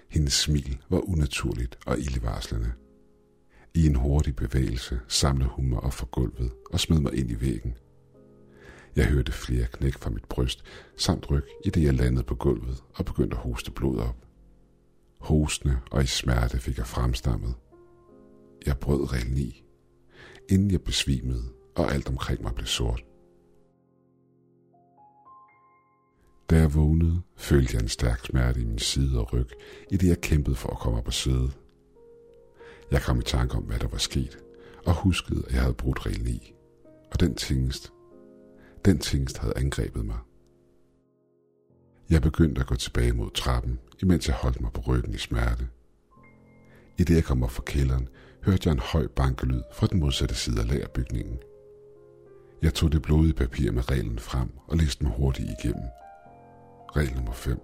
Hendes 0.08 0.32
smil 0.32 0.78
var 0.88 1.08
unaturligt 1.08 1.78
og 1.86 1.98
ildevarslende. 1.98 2.72
I 3.74 3.86
en 3.86 3.94
hurtig 3.94 4.36
bevægelse 4.36 5.00
samlede 5.08 5.50
hun 5.50 5.68
mig 5.68 5.80
op 5.80 5.92
fra 5.92 6.06
gulvet 6.10 6.52
og 6.70 6.80
smed 6.80 7.00
mig 7.00 7.14
ind 7.14 7.30
i 7.30 7.40
væggen. 7.40 7.74
Jeg 8.96 9.06
hørte 9.06 9.32
flere 9.32 9.66
knæk 9.72 9.94
fra 9.94 10.10
mit 10.10 10.24
bryst, 10.24 10.64
samt 10.96 11.30
ryg, 11.30 11.44
i 11.64 11.70
det 11.70 11.82
jeg 11.82 11.94
landede 11.94 12.24
på 12.24 12.34
gulvet 12.34 12.82
og 12.94 13.04
begyndte 13.04 13.36
at 13.36 13.42
hoste 13.42 13.70
blod 13.70 13.98
op. 13.98 14.26
Hostende 15.20 15.78
og 15.90 16.02
i 16.02 16.06
smerte 16.06 16.58
fik 16.58 16.78
jeg 16.78 16.86
fremstammet. 16.86 17.54
Jeg 18.66 18.78
brød 18.78 19.12
reglen 19.12 19.38
i, 19.38 19.64
inden 20.48 20.70
jeg 20.70 20.82
besvimede, 20.82 21.44
og 21.76 21.92
alt 21.92 22.08
omkring 22.08 22.42
mig 22.42 22.54
blev 22.54 22.66
sort. 22.66 23.04
Da 26.50 26.56
jeg 26.56 26.74
vågnede, 26.74 27.22
følte 27.36 27.74
jeg 27.74 27.82
en 27.82 27.88
stærk 27.88 28.24
smerte 28.24 28.60
i 28.60 28.64
min 28.64 28.78
side 28.78 29.18
og 29.18 29.32
ryg, 29.32 29.48
i 29.90 29.96
det 29.96 30.08
jeg 30.08 30.20
kæmpede 30.20 30.56
for 30.56 30.70
at 30.70 30.78
komme 30.78 30.98
op 30.98 31.06
og 31.06 31.12
sidde. 31.12 31.50
Jeg 32.90 33.02
kom 33.02 33.18
i 33.18 33.22
tanke 33.22 33.54
om, 33.54 33.62
hvad 33.62 33.78
der 33.78 33.88
var 33.88 33.98
sket, 33.98 34.38
og 34.84 34.94
huskede, 34.94 35.44
at 35.46 35.52
jeg 35.52 35.60
havde 35.60 35.74
brudt 35.74 36.06
reglen 36.06 36.28
i. 36.28 36.54
Og 37.12 37.20
den 37.20 37.34
tingest, 37.34 37.92
den 38.84 38.98
tingest 38.98 39.38
havde 39.38 39.56
angrebet 39.56 40.06
mig. 40.06 40.18
Jeg 42.10 42.22
begyndte 42.22 42.60
at 42.60 42.66
gå 42.66 42.74
tilbage 42.74 43.12
mod 43.12 43.30
trappen, 43.30 43.78
imens 44.02 44.28
jeg 44.28 44.36
holdt 44.36 44.60
mig 44.60 44.72
på 44.72 44.80
ryggen 44.80 45.14
i 45.14 45.18
smerte. 45.18 45.68
I 46.98 47.04
det 47.04 47.14
jeg 47.14 47.24
kom 47.24 47.42
op 47.42 47.50
fra 47.50 47.62
kælderen, 47.66 48.08
hørte 48.42 48.68
jeg 48.68 48.72
en 48.72 48.78
høj 48.78 49.06
bankelyd 49.06 49.62
fra 49.72 49.86
den 49.86 50.00
modsatte 50.00 50.34
side 50.34 50.60
af 50.60 50.68
lagerbygningen. 50.68 51.38
Jeg 52.62 52.74
tog 52.74 52.92
det 52.92 53.02
blodige 53.02 53.34
papir 53.34 53.72
med 53.72 53.90
reglen 53.90 54.18
frem 54.18 54.48
og 54.66 54.76
læste 54.76 55.04
mig 55.04 55.12
hurtigt 55.16 55.48
igennem. 55.60 55.88
Regel 56.96 57.14
nummer 57.14 57.32
5. 57.32 57.60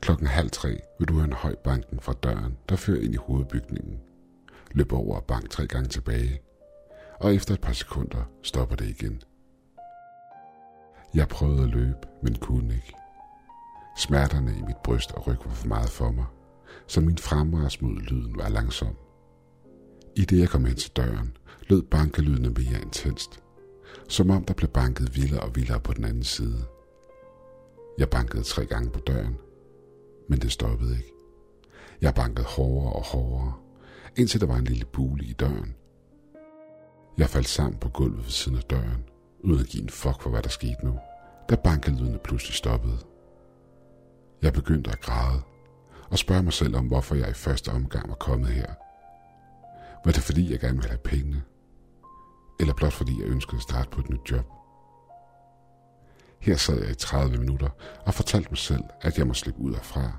Klokken 0.00 0.26
halv 0.26 0.50
tre 0.50 0.80
vil 0.98 1.08
du 1.08 1.14
have 1.14 1.24
en 1.24 1.32
høj 1.32 1.54
banken 1.64 2.00
fra 2.00 2.12
døren, 2.12 2.58
der 2.68 2.76
fører 2.76 3.00
ind 3.00 3.14
i 3.14 3.16
hovedbygningen. 3.16 4.00
Løb 4.70 4.92
over 4.92 5.16
og 5.16 5.24
bank 5.24 5.50
tre 5.50 5.66
gange 5.66 5.88
tilbage, 5.88 6.40
og 7.20 7.34
efter 7.34 7.54
et 7.54 7.60
par 7.60 7.72
sekunder 7.72 8.30
stopper 8.42 8.76
det 8.76 8.88
igen. 8.88 9.22
Jeg 11.14 11.28
prøvede 11.28 11.62
at 11.62 11.68
løbe, 11.68 11.98
men 12.22 12.34
kunne 12.34 12.74
ikke. 12.74 12.94
Smerterne 13.98 14.50
i 14.58 14.62
mit 14.62 14.76
bryst 14.84 15.12
og 15.12 15.26
ryg 15.26 15.38
var 15.44 15.52
for 15.52 15.68
meget 15.68 15.90
for 15.90 16.10
mig, 16.10 16.26
så 16.86 17.00
min 17.00 17.18
fremmars 17.18 17.82
mod 17.82 18.00
lyden 18.00 18.38
var 18.38 18.48
langsom. 18.48 18.96
I 20.16 20.24
det 20.24 20.38
jeg 20.38 20.48
kom 20.48 20.66
ind 20.66 20.76
til 20.76 20.92
døren, 20.96 21.36
lød 21.68 21.82
bankelydene 21.82 22.48
mere 22.48 22.82
intenst, 22.82 23.42
som 24.08 24.30
om 24.30 24.44
der 24.44 24.54
blev 24.54 24.68
banket 24.68 25.16
vildere 25.16 25.40
og 25.40 25.56
vildere 25.56 25.80
på 25.80 25.92
den 25.92 26.04
anden 26.04 26.24
side. 26.24 26.64
Jeg 27.98 28.10
bankede 28.10 28.42
tre 28.42 28.66
gange 28.66 28.90
på 28.90 28.98
døren, 28.98 29.38
men 30.28 30.38
det 30.38 30.52
stoppede 30.52 30.96
ikke. 30.96 31.12
Jeg 32.00 32.14
bankede 32.14 32.46
hårdere 32.46 32.92
og 32.92 33.04
hårdere, 33.04 33.52
indtil 34.16 34.40
der 34.40 34.46
var 34.46 34.56
en 34.56 34.64
lille 34.64 34.84
bule 34.84 35.24
i 35.24 35.32
døren. 35.32 35.74
Jeg 37.18 37.28
faldt 37.28 37.48
sammen 37.48 37.78
på 37.80 37.88
gulvet 37.88 38.24
ved 38.24 38.30
siden 38.30 38.58
af 38.58 38.64
døren, 38.64 39.04
uden 39.40 39.60
at 39.60 39.66
give 39.66 39.82
en 39.82 39.88
fuck 39.88 40.22
for, 40.22 40.30
hvad 40.30 40.42
der 40.42 40.48
skete 40.48 40.84
nu, 40.84 40.98
da 41.50 41.56
bankelydene 41.56 42.18
pludselig 42.18 42.54
stoppede. 42.54 42.98
Jeg 44.42 44.52
begyndte 44.52 44.90
at 44.90 45.00
græde 45.00 45.42
og 46.10 46.18
spørge 46.18 46.42
mig 46.42 46.52
selv 46.52 46.76
om, 46.76 46.86
hvorfor 46.86 47.14
jeg 47.14 47.30
i 47.30 47.32
første 47.32 47.68
omgang 47.68 48.08
var 48.08 48.14
kommet 48.14 48.48
her. 48.48 48.74
Var 50.04 50.12
det 50.12 50.22
fordi, 50.22 50.50
jeg 50.50 50.60
gerne 50.60 50.76
ville 50.76 50.90
have 50.90 50.98
penge? 50.98 51.42
Eller 52.60 52.74
blot 52.74 52.92
fordi, 52.92 53.20
jeg 53.20 53.28
ønskede 53.28 53.56
at 53.56 53.62
starte 53.62 53.90
på 53.90 54.00
et 54.00 54.10
nyt 54.10 54.30
job? 54.30 54.57
Her 56.40 56.56
sad 56.56 56.80
jeg 56.82 56.90
i 56.90 56.94
30 56.94 57.38
minutter 57.38 57.68
og 58.06 58.14
fortalte 58.14 58.50
mig 58.50 58.58
selv, 58.58 58.84
at 59.00 59.18
jeg 59.18 59.26
må 59.26 59.34
slippe 59.34 59.60
ud 59.60 59.74
herfra. 59.74 60.12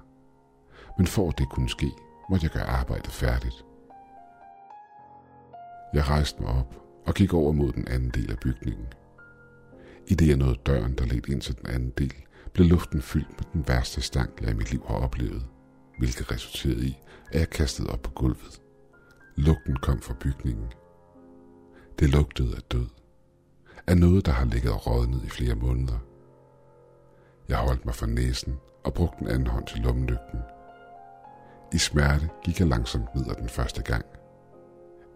Men 0.97 1.07
for 1.07 1.29
at 1.29 1.37
det 1.37 1.49
kunne 1.49 1.69
ske, 1.69 1.91
måtte 2.29 2.43
jeg 2.43 2.51
gøre 2.51 2.65
arbejdet 2.65 3.11
færdigt. 3.11 3.65
Jeg 5.93 6.09
rejste 6.09 6.41
mig 6.41 6.51
op 6.51 6.75
og 7.05 7.13
gik 7.13 7.33
over 7.33 7.51
mod 7.51 7.71
den 7.71 7.87
anden 7.87 8.09
del 8.09 8.31
af 8.31 8.39
bygningen. 8.39 8.87
I 10.07 10.15
det 10.15 10.27
jeg 10.27 10.37
nåede 10.37 10.59
døren, 10.65 10.93
der 10.97 11.05
ledte 11.05 11.31
ind 11.31 11.41
til 11.41 11.57
den 11.57 11.67
anden 11.67 11.93
del, 11.97 12.13
blev 12.53 12.67
luften 12.67 13.01
fyldt 13.01 13.29
med 13.29 13.45
den 13.53 13.67
værste 13.67 14.01
stank, 14.01 14.41
jeg 14.41 14.49
i 14.49 14.53
mit 14.53 14.71
liv 14.71 14.83
har 14.87 14.95
oplevet, 14.95 15.45
hvilket 15.99 16.31
resulterede 16.31 16.85
i, 16.85 16.97
at 17.31 17.39
jeg 17.39 17.49
kastede 17.49 17.89
op 17.89 18.01
på 18.01 18.11
gulvet. 18.11 18.61
Lugten 19.35 19.75
kom 19.75 20.01
fra 20.01 20.13
bygningen. 20.19 20.67
Det 21.99 22.09
lugtede 22.09 22.55
af 22.55 22.61
død. 22.61 22.87
Af 23.87 23.97
noget, 23.97 24.25
der 24.25 24.31
har 24.31 24.45
ligget 24.45 24.71
og 24.71 24.87
rådnet 24.87 25.23
i 25.23 25.29
flere 25.29 25.55
måneder. 25.55 26.08
Jeg 27.49 27.57
holdt 27.57 27.85
mig 27.85 27.95
for 27.95 28.05
næsen 28.05 28.59
og 28.83 28.93
brugte 28.93 29.19
den 29.19 29.27
anden 29.27 29.47
hånd 29.47 29.65
til 29.67 29.79
lommelygten. 29.79 30.39
I 31.73 31.77
smerte 31.77 32.29
gik 32.43 32.59
jeg 32.59 32.67
langsomt 32.67 33.15
ned 33.15 33.25
ad 33.29 33.35
den 33.35 33.49
første 33.49 33.81
gang. 33.81 34.05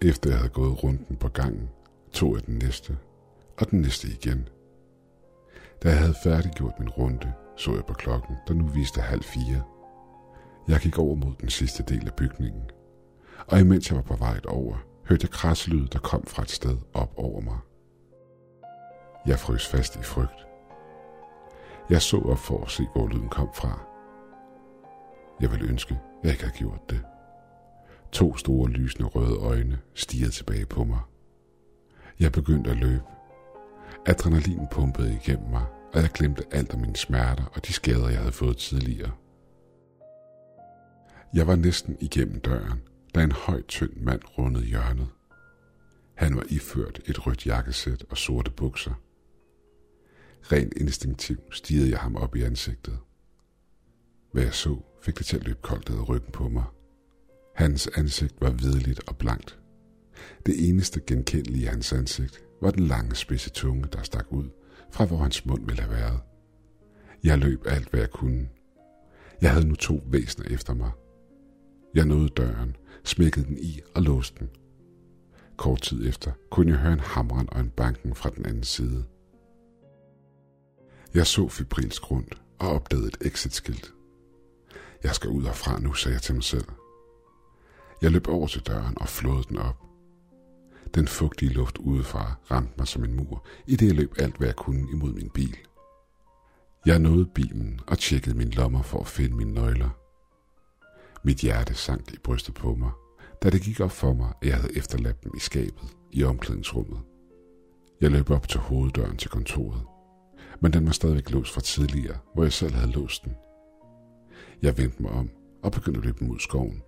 Efter 0.01 0.29
jeg 0.29 0.37
havde 0.39 0.49
gået 0.49 0.83
runden 0.83 1.15
på 1.15 1.27
gangen, 1.27 1.69
tog 2.11 2.35
jeg 2.35 2.45
den 2.45 2.55
næste, 2.57 2.97
og 3.59 3.71
den 3.71 3.81
næste 3.81 4.07
igen. 4.07 4.49
Da 5.83 5.89
jeg 5.89 5.99
havde 5.99 6.15
færdiggjort 6.23 6.79
min 6.79 6.89
runde, 6.89 7.33
så 7.57 7.73
jeg 7.73 7.85
på 7.85 7.93
klokken, 7.93 8.35
der 8.47 8.53
nu 8.53 8.67
viste 8.67 9.01
halv 9.01 9.23
fire. 9.23 9.63
Jeg 10.67 10.79
gik 10.79 10.99
over 10.99 11.15
mod 11.15 11.33
den 11.41 11.49
sidste 11.49 11.83
del 11.83 12.07
af 12.07 12.13
bygningen, 12.13 12.63
og 13.47 13.59
imens 13.59 13.89
jeg 13.89 13.95
var 13.95 14.03
på 14.03 14.15
vej 14.15 14.39
over, 14.47 14.75
hørte 15.05 15.23
jeg 15.23 15.29
kraslyd, 15.29 15.87
der 15.87 15.99
kom 15.99 16.25
fra 16.25 16.41
et 16.41 16.51
sted 16.51 16.77
op 16.93 17.13
over 17.15 17.41
mig. 17.41 17.57
Jeg 19.27 19.39
frøs 19.39 19.67
fast 19.67 19.95
i 19.95 20.03
frygt. 20.03 20.52
Jeg 21.89 22.01
så 22.01 22.17
op 22.17 22.37
for 22.37 22.63
at 22.63 22.71
se, 22.71 22.87
hvor 22.95 23.07
lyden 23.07 23.29
kom 23.29 23.49
fra. 23.55 23.79
Jeg 25.41 25.51
ville 25.51 25.69
ønske, 25.69 25.99
jeg 26.23 26.31
ikke 26.31 26.43
havde 26.43 26.57
gjort 26.57 26.89
det. 26.89 27.01
To 28.11 28.37
store 28.37 28.69
lysende 28.69 29.07
røde 29.07 29.37
øjne 29.37 29.79
stirrede 29.93 30.31
tilbage 30.31 30.65
på 30.65 30.83
mig. 30.83 30.99
Jeg 32.19 32.31
begyndte 32.31 32.71
at 32.71 32.77
løbe. 32.77 33.03
Adrenalin 34.05 34.67
pumpede 34.71 35.13
igennem 35.13 35.49
mig, 35.49 35.65
og 35.93 36.01
jeg 36.01 36.09
glemte 36.09 36.43
alt 36.51 36.73
om 36.73 36.79
mine 36.79 36.95
smerter 36.95 37.43
og 37.55 37.67
de 37.67 37.73
skader, 37.73 38.09
jeg 38.09 38.19
havde 38.19 38.31
fået 38.31 38.57
tidligere. 38.57 39.11
Jeg 41.33 41.47
var 41.47 41.55
næsten 41.55 41.97
igennem 41.99 42.39
døren, 42.39 42.81
da 43.15 43.23
en 43.23 43.31
høj, 43.31 43.61
tynd 43.61 43.95
mand 43.95 44.21
rundede 44.37 44.65
hjørnet. 44.65 45.07
Han 46.15 46.35
var 46.35 46.43
iført 46.49 47.01
et 47.05 47.27
rødt 47.27 47.45
jakkesæt 47.45 48.05
og 48.09 48.17
sorte 48.17 48.51
bukser. 48.51 48.93
Rent 50.51 50.73
instinktivt 50.77 51.55
stirrede 51.55 51.89
jeg 51.89 51.99
ham 51.99 52.15
op 52.15 52.35
i 52.35 52.41
ansigtet. 52.41 52.99
Hvad 54.31 54.43
jeg 54.43 54.53
så, 54.53 54.77
fik 55.01 55.17
det 55.17 55.25
til 55.25 55.37
at 55.37 55.43
løbe 55.43 55.59
koldt 55.61 55.89
ad 55.89 56.09
ryggen 56.09 56.31
på 56.31 56.49
mig. 56.49 56.63
Hans 57.55 57.89
ansigt 57.95 58.35
var 58.41 58.49
hvidligt 58.49 59.01
og 59.07 59.17
blankt, 59.17 59.59
Det 60.45 60.69
eneste 60.69 61.01
genkendelige 61.07 61.63
i 61.63 61.65
hans 61.65 61.93
ansigt 61.93 62.43
var 62.61 62.71
den 62.71 62.87
lange 62.87 63.15
spidse 63.15 63.49
tunge, 63.49 63.87
der 63.93 64.03
stak 64.03 64.25
ud 64.31 64.49
fra 64.91 65.05
hvor 65.05 65.17
hans 65.17 65.45
mund 65.45 65.65
ville 65.65 65.81
have 65.81 65.95
været. 65.95 66.19
Jeg 67.23 67.37
løb 67.37 67.67
alt, 67.67 67.89
hvad 67.89 67.99
jeg 67.99 68.09
kunne. 68.09 68.49
Jeg 69.41 69.51
havde 69.51 69.67
nu 69.67 69.75
to 69.75 70.01
væsener 70.05 70.47
efter 70.49 70.73
mig. 70.73 70.91
Jeg 71.95 72.05
nåede 72.05 72.29
døren, 72.29 72.75
smækkede 73.03 73.45
den 73.45 73.57
i 73.57 73.81
og 73.95 74.01
låste 74.01 74.39
den. 74.39 74.49
Kort 75.57 75.81
tid 75.81 76.09
efter 76.09 76.31
kunne 76.51 76.71
jeg 76.71 76.79
høre 76.79 76.93
en 76.93 76.99
hamren 76.99 77.49
og 77.51 77.59
en 77.59 77.69
banken 77.69 78.15
fra 78.15 78.29
den 78.29 78.45
anden 78.45 78.63
side. 78.63 79.05
Jeg 81.13 81.27
så 81.27 81.47
fibrilsk 81.47 82.11
rundt 82.11 82.41
og 82.59 82.69
opdagede 82.69 83.07
et 83.07 83.17
exit-skilt. 83.21 83.93
Jeg 85.03 85.15
skal 85.15 85.29
ud 85.29 85.43
herfra 85.43 85.79
nu, 85.79 85.93
sagde 85.93 86.15
jeg 86.15 86.21
til 86.21 86.35
mig 86.35 86.43
selv. 86.43 86.65
Jeg 88.01 88.11
løb 88.11 88.27
over 88.27 88.47
til 88.47 88.61
døren 88.61 88.97
og 88.97 89.07
flåede 89.07 89.43
den 89.49 89.57
op. 89.57 89.83
Den 90.95 91.07
fugtige 91.07 91.53
luft 91.53 91.77
udefra 91.77 92.35
ramte 92.51 92.73
mig 92.77 92.87
som 92.87 93.03
en 93.03 93.15
mur, 93.15 93.45
i 93.67 93.75
det 93.75 93.85
jeg 93.87 93.95
løb 93.95 94.13
alt, 94.19 94.37
hvad 94.37 94.47
jeg 94.47 94.55
kunne 94.55 94.87
imod 94.91 95.13
min 95.13 95.29
bil. 95.29 95.57
Jeg 96.85 96.99
nåede 96.99 97.25
bilen 97.25 97.79
og 97.87 97.97
tjekkede 97.97 98.37
mine 98.37 98.51
lommer 98.51 98.81
for 98.81 98.99
at 98.99 99.07
finde 99.07 99.35
mine 99.35 99.53
nøgler. 99.53 99.89
Mit 101.23 101.37
hjerte 101.37 101.73
sank 101.73 102.13
i 102.13 102.17
brystet 102.23 102.53
på 102.53 102.75
mig, 102.75 102.91
da 103.43 103.49
det 103.49 103.61
gik 103.61 103.79
op 103.79 103.91
for 103.91 104.13
mig, 104.13 104.33
at 104.41 104.47
jeg 104.47 104.55
havde 104.55 104.77
efterladt 104.77 105.23
dem 105.23 105.31
i 105.37 105.39
skabet 105.39 105.97
i 106.11 106.23
omklædningsrummet. 106.23 106.99
Jeg 108.01 108.11
løb 108.11 108.29
op 108.29 108.47
til 108.47 108.59
hoveddøren 108.59 109.17
til 109.17 109.29
kontoret, 109.29 109.81
men 110.63 110.73
den 110.73 110.85
var 110.85 110.91
stadigvæk 110.91 111.31
låst 111.31 111.53
fra 111.53 111.61
tidligere, 111.61 112.17
hvor 112.33 112.43
jeg 112.43 112.53
selv 112.53 112.73
havde 112.73 112.91
låst 112.91 113.25
den. 113.25 113.35
Jeg 114.61 114.77
vendte 114.77 115.01
mig 115.01 115.11
om 115.11 115.29
og 115.63 115.71
begyndte 115.71 115.97
at 115.97 116.05
løbe 116.05 116.25
mod 116.25 116.39
skoven. 116.39 116.83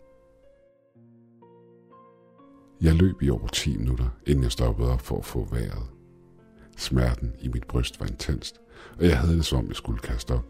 Jeg 2.81 2.95
løb 2.95 3.21
i 3.21 3.29
over 3.29 3.47
10 3.47 3.77
minutter, 3.77 4.09
inden 4.27 4.43
jeg 4.43 4.51
stoppede 4.51 4.91
op 4.91 5.01
for 5.01 5.17
at 5.17 5.25
få 5.25 5.45
vejret. 5.45 5.87
Smerten 6.77 7.35
i 7.39 7.47
mit 7.47 7.67
bryst 7.67 7.99
var 7.99 8.05
intenst, 8.05 8.61
og 8.99 9.05
jeg 9.05 9.19
havde 9.19 9.35
det 9.37 9.45
som 9.45 9.59
om, 9.59 9.67
jeg 9.67 9.75
skulle 9.75 9.99
kaste 9.99 10.33
op. 10.33 10.45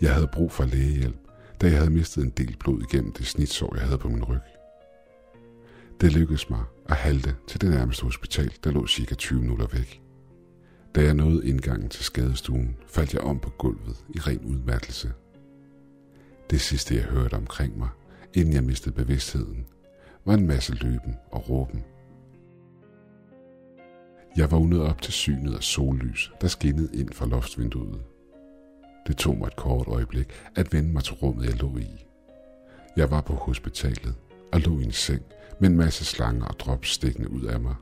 Jeg 0.00 0.14
havde 0.14 0.28
brug 0.32 0.52
for 0.52 0.64
lægehjælp, 0.64 1.18
da 1.60 1.66
jeg 1.66 1.76
havde 1.78 1.90
mistet 1.90 2.24
en 2.24 2.30
del 2.30 2.56
blod 2.60 2.82
igennem 2.82 3.12
det 3.12 3.26
snitsår, 3.26 3.74
jeg 3.74 3.84
havde 3.84 3.98
på 3.98 4.08
min 4.08 4.24
ryg. 4.24 4.40
Det 6.00 6.12
lykkedes 6.12 6.50
mig 6.50 6.64
at 6.86 6.96
halte 6.96 7.36
til 7.48 7.60
det 7.60 7.70
nærmeste 7.70 8.04
hospital, 8.04 8.52
der 8.64 8.70
lå 8.70 8.86
cirka 8.86 9.14
20 9.14 9.40
minutter 9.40 9.66
væk. 9.66 10.03
Da 10.94 11.02
jeg 11.02 11.14
nåede 11.14 11.48
indgangen 11.48 11.88
til 11.88 12.04
skadestuen, 12.04 12.76
faldt 12.86 13.14
jeg 13.14 13.22
om 13.22 13.38
på 13.38 13.50
gulvet 13.50 14.04
i 14.14 14.18
ren 14.18 14.40
udmattelse. 14.44 15.12
Det 16.50 16.60
sidste, 16.60 16.94
jeg 16.94 17.04
hørte 17.04 17.34
omkring 17.34 17.78
mig, 17.78 17.88
inden 18.34 18.54
jeg 18.54 18.64
mistede 18.64 18.94
bevidstheden, 18.94 19.66
var 20.24 20.34
en 20.34 20.46
masse 20.46 20.74
løben 20.74 21.14
og 21.30 21.48
råben. 21.50 21.84
Jeg 24.36 24.50
vågnede 24.50 24.88
op 24.88 25.02
til 25.02 25.12
synet 25.12 25.54
af 25.54 25.62
sollys, 25.62 26.32
der 26.40 26.48
skinnede 26.48 26.90
ind 26.94 27.12
fra 27.12 27.26
loftsvinduet. 27.26 28.02
Det 29.06 29.16
tog 29.16 29.38
mig 29.38 29.46
et 29.46 29.56
kort 29.56 29.86
øjeblik 29.86 30.32
at 30.54 30.72
vende 30.72 30.92
mig 30.92 31.04
til 31.04 31.14
rummet, 31.14 31.46
jeg 31.46 31.56
lå 31.56 31.76
i. 31.76 32.06
Jeg 32.96 33.10
var 33.10 33.20
på 33.20 33.34
hospitalet 33.34 34.14
og 34.52 34.60
lå 34.60 34.78
i 34.78 34.84
en 34.84 34.92
seng 34.92 35.22
med 35.60 35.70
en 35.70 35.76
masse 35.76 36.04
slanger 36.04 36.46
og 36.46 36.60
drops 36.60 36.88
stikkende 36.88 37.30
ud 37.30 37.42
af 37.42 37.60
mig. 37.60 37.74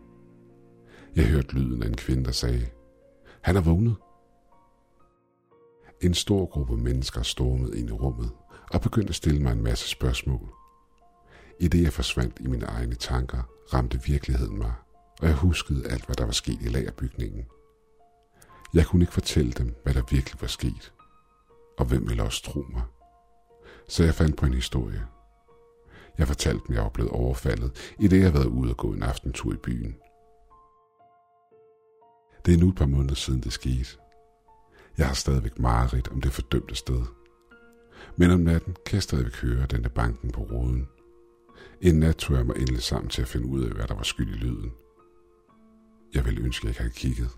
Jeg 1.16 1.26
hørte 1.26 1.54
lyden 1.54 1.82
af 1.82 1.86
en 1.86 1.96
kvinde, 1.96 2.24
der 2.24 2.32
sagde, 2.32 2.66
han 3.42 3.56
er 3.56 3.60
vågnet. 3.60 3.96
En 6.00 6.14
stor 6.14 6.46
gruppe 6.46 6.76
mennesker 6.76 7.22
stormede 7.22 7.78
ind 7.78 7.88
i 7.88 7.92
rummet 7.92 8.30
og 8.72 8.80
begyndte 8.80 9.08
at 9.08 9.14
stille 9.14 9.42
mig 9.42 9.52
en 9.52 9.62
masse 9.62 9.88
spørgsmål. 9.88 10.48
I 11.60 11.68
det 11.68 11.82
jeg 11.82 11.92
forsvandt 11.92 12.36
i 12.40 12.46
mine 12.46 12.66
egne 12.66 12.94
tanker, 12.94 13.42
ramte 13.74 14.02
virkeligheden 14.02 14.58
mig, 14.58 14.72
og 15.20 15.26
jeg 15.26 15.34
huskede 15.34 15.88
alt, 15.90 16.06
hvad 16.06 16.16
der 16.16 16.24
var 16.24 16.32
sket 16.32 16.58
i 16.62 16.68
lagerbygningen. 16.68 17.44
Jeg 18.74 18.86
kunne 18.86 19.02
ikke 19.02 19.12
fortælle 19.12 19.52
dem, 19.52 19.74
hvad 19.82 19.94
der 19.94 20.02
virkelig 20.10 20.40
var 20.40 20.48
sket, 20.48 20.92
og 21.78 21.84
hvem 21.84 22.08
ville 22.08 22.22
også 22.22 22.42
tro 22.42 22.64
mig. 22.72 22.82
Så 23.88 24.04
jeg 24.04 24.14
fandt 24.14 24.36
på 24.36 24.46
en 24.46 24.54
historie. 24.54 25.06
Jeg 26.18 26.26
fortalte 26.26 26.62
dem, 26.66 26.76
jeg 26.76 26.82
var 26.82 26.88
blevet 26.88 27.10
overfaldet, 27.10 27.94
i 27.98 28.08
det 28.08 28.16
jeg 28.16 28.24
havde 28.24 28.34
været 28.34 28.46
ude 28.46 28.70
og 28.70 28.76
gå 28.76 28.92
en 28.92 29.02
aftentur 29.02 29.52
i 29.52 29.56
byen. 29.56 29.96
Det 32.46 32.54
er 32.54 32.58
nu 32.58 32.68
et 32.68 32.74
par 32.74 32.86
måneder 32.86 33.14
siden 33.14 33.40
det 33.40 33.52
skete. 33.52 33.96
Jeg 34.98 35.06
har 35.06 35.14
stadigvæk 35.14 35.58
mareridt 35.58 36.08
om 36.08 36.20
det 36.20 36.32
fordømte 36.32 36.74
sted. 36.74 37.02
Men 38.16 38.30
om 38.30 38.40
natten 38.40 38.76
kan 38.86 38.94
jeg 38.94 39.02
stadigvæk 39.02 39.36
høre 39.36 39.66
denne 39.66 39.88
banken 39.88 40.30
på 40.30 40.42
roden– 40.42 40.88
en 41.82 41.94
nat 41.94 42.16
tog 42.16 42.36
jeg 42.36 42.46
mig 42.46 42.56
endelig 42.56 42.82
sammen 42.82 43.10
til 43.10 43.22
at 43.22 43.28
finde 43.28 43.46
ud 43.46 43.64
af, 43.64 43.70
hvad 43.70 43.86
der 43.86 43.94
var 43.94 44.02
skyld 44.02 44.34
i 44.34 44.38
lyden. 44.38 44.72
Jeg 46.14 46.24
ville 46.24 46.42
ønske, 46.42 46.68
at 46.68 46.78
jeg 46.78 46.86
ikke 46.86 47.00
havde 47.00 47.14
kigget. 47.14 47.30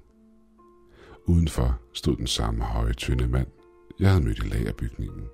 Udenfor 1.26 1.80
stod 1.92 2.16
den 2.16 2.26
samme 2.26 2.64
høje, 2.64 2.92
tynde 2.92 3.28
mand, 3.28 3.46
jeg 4.00 4.10
havde 4.10 4.24
mødt 4.24 4.38
i 4.38 4.48
lagerbygningen. 4.48 5.26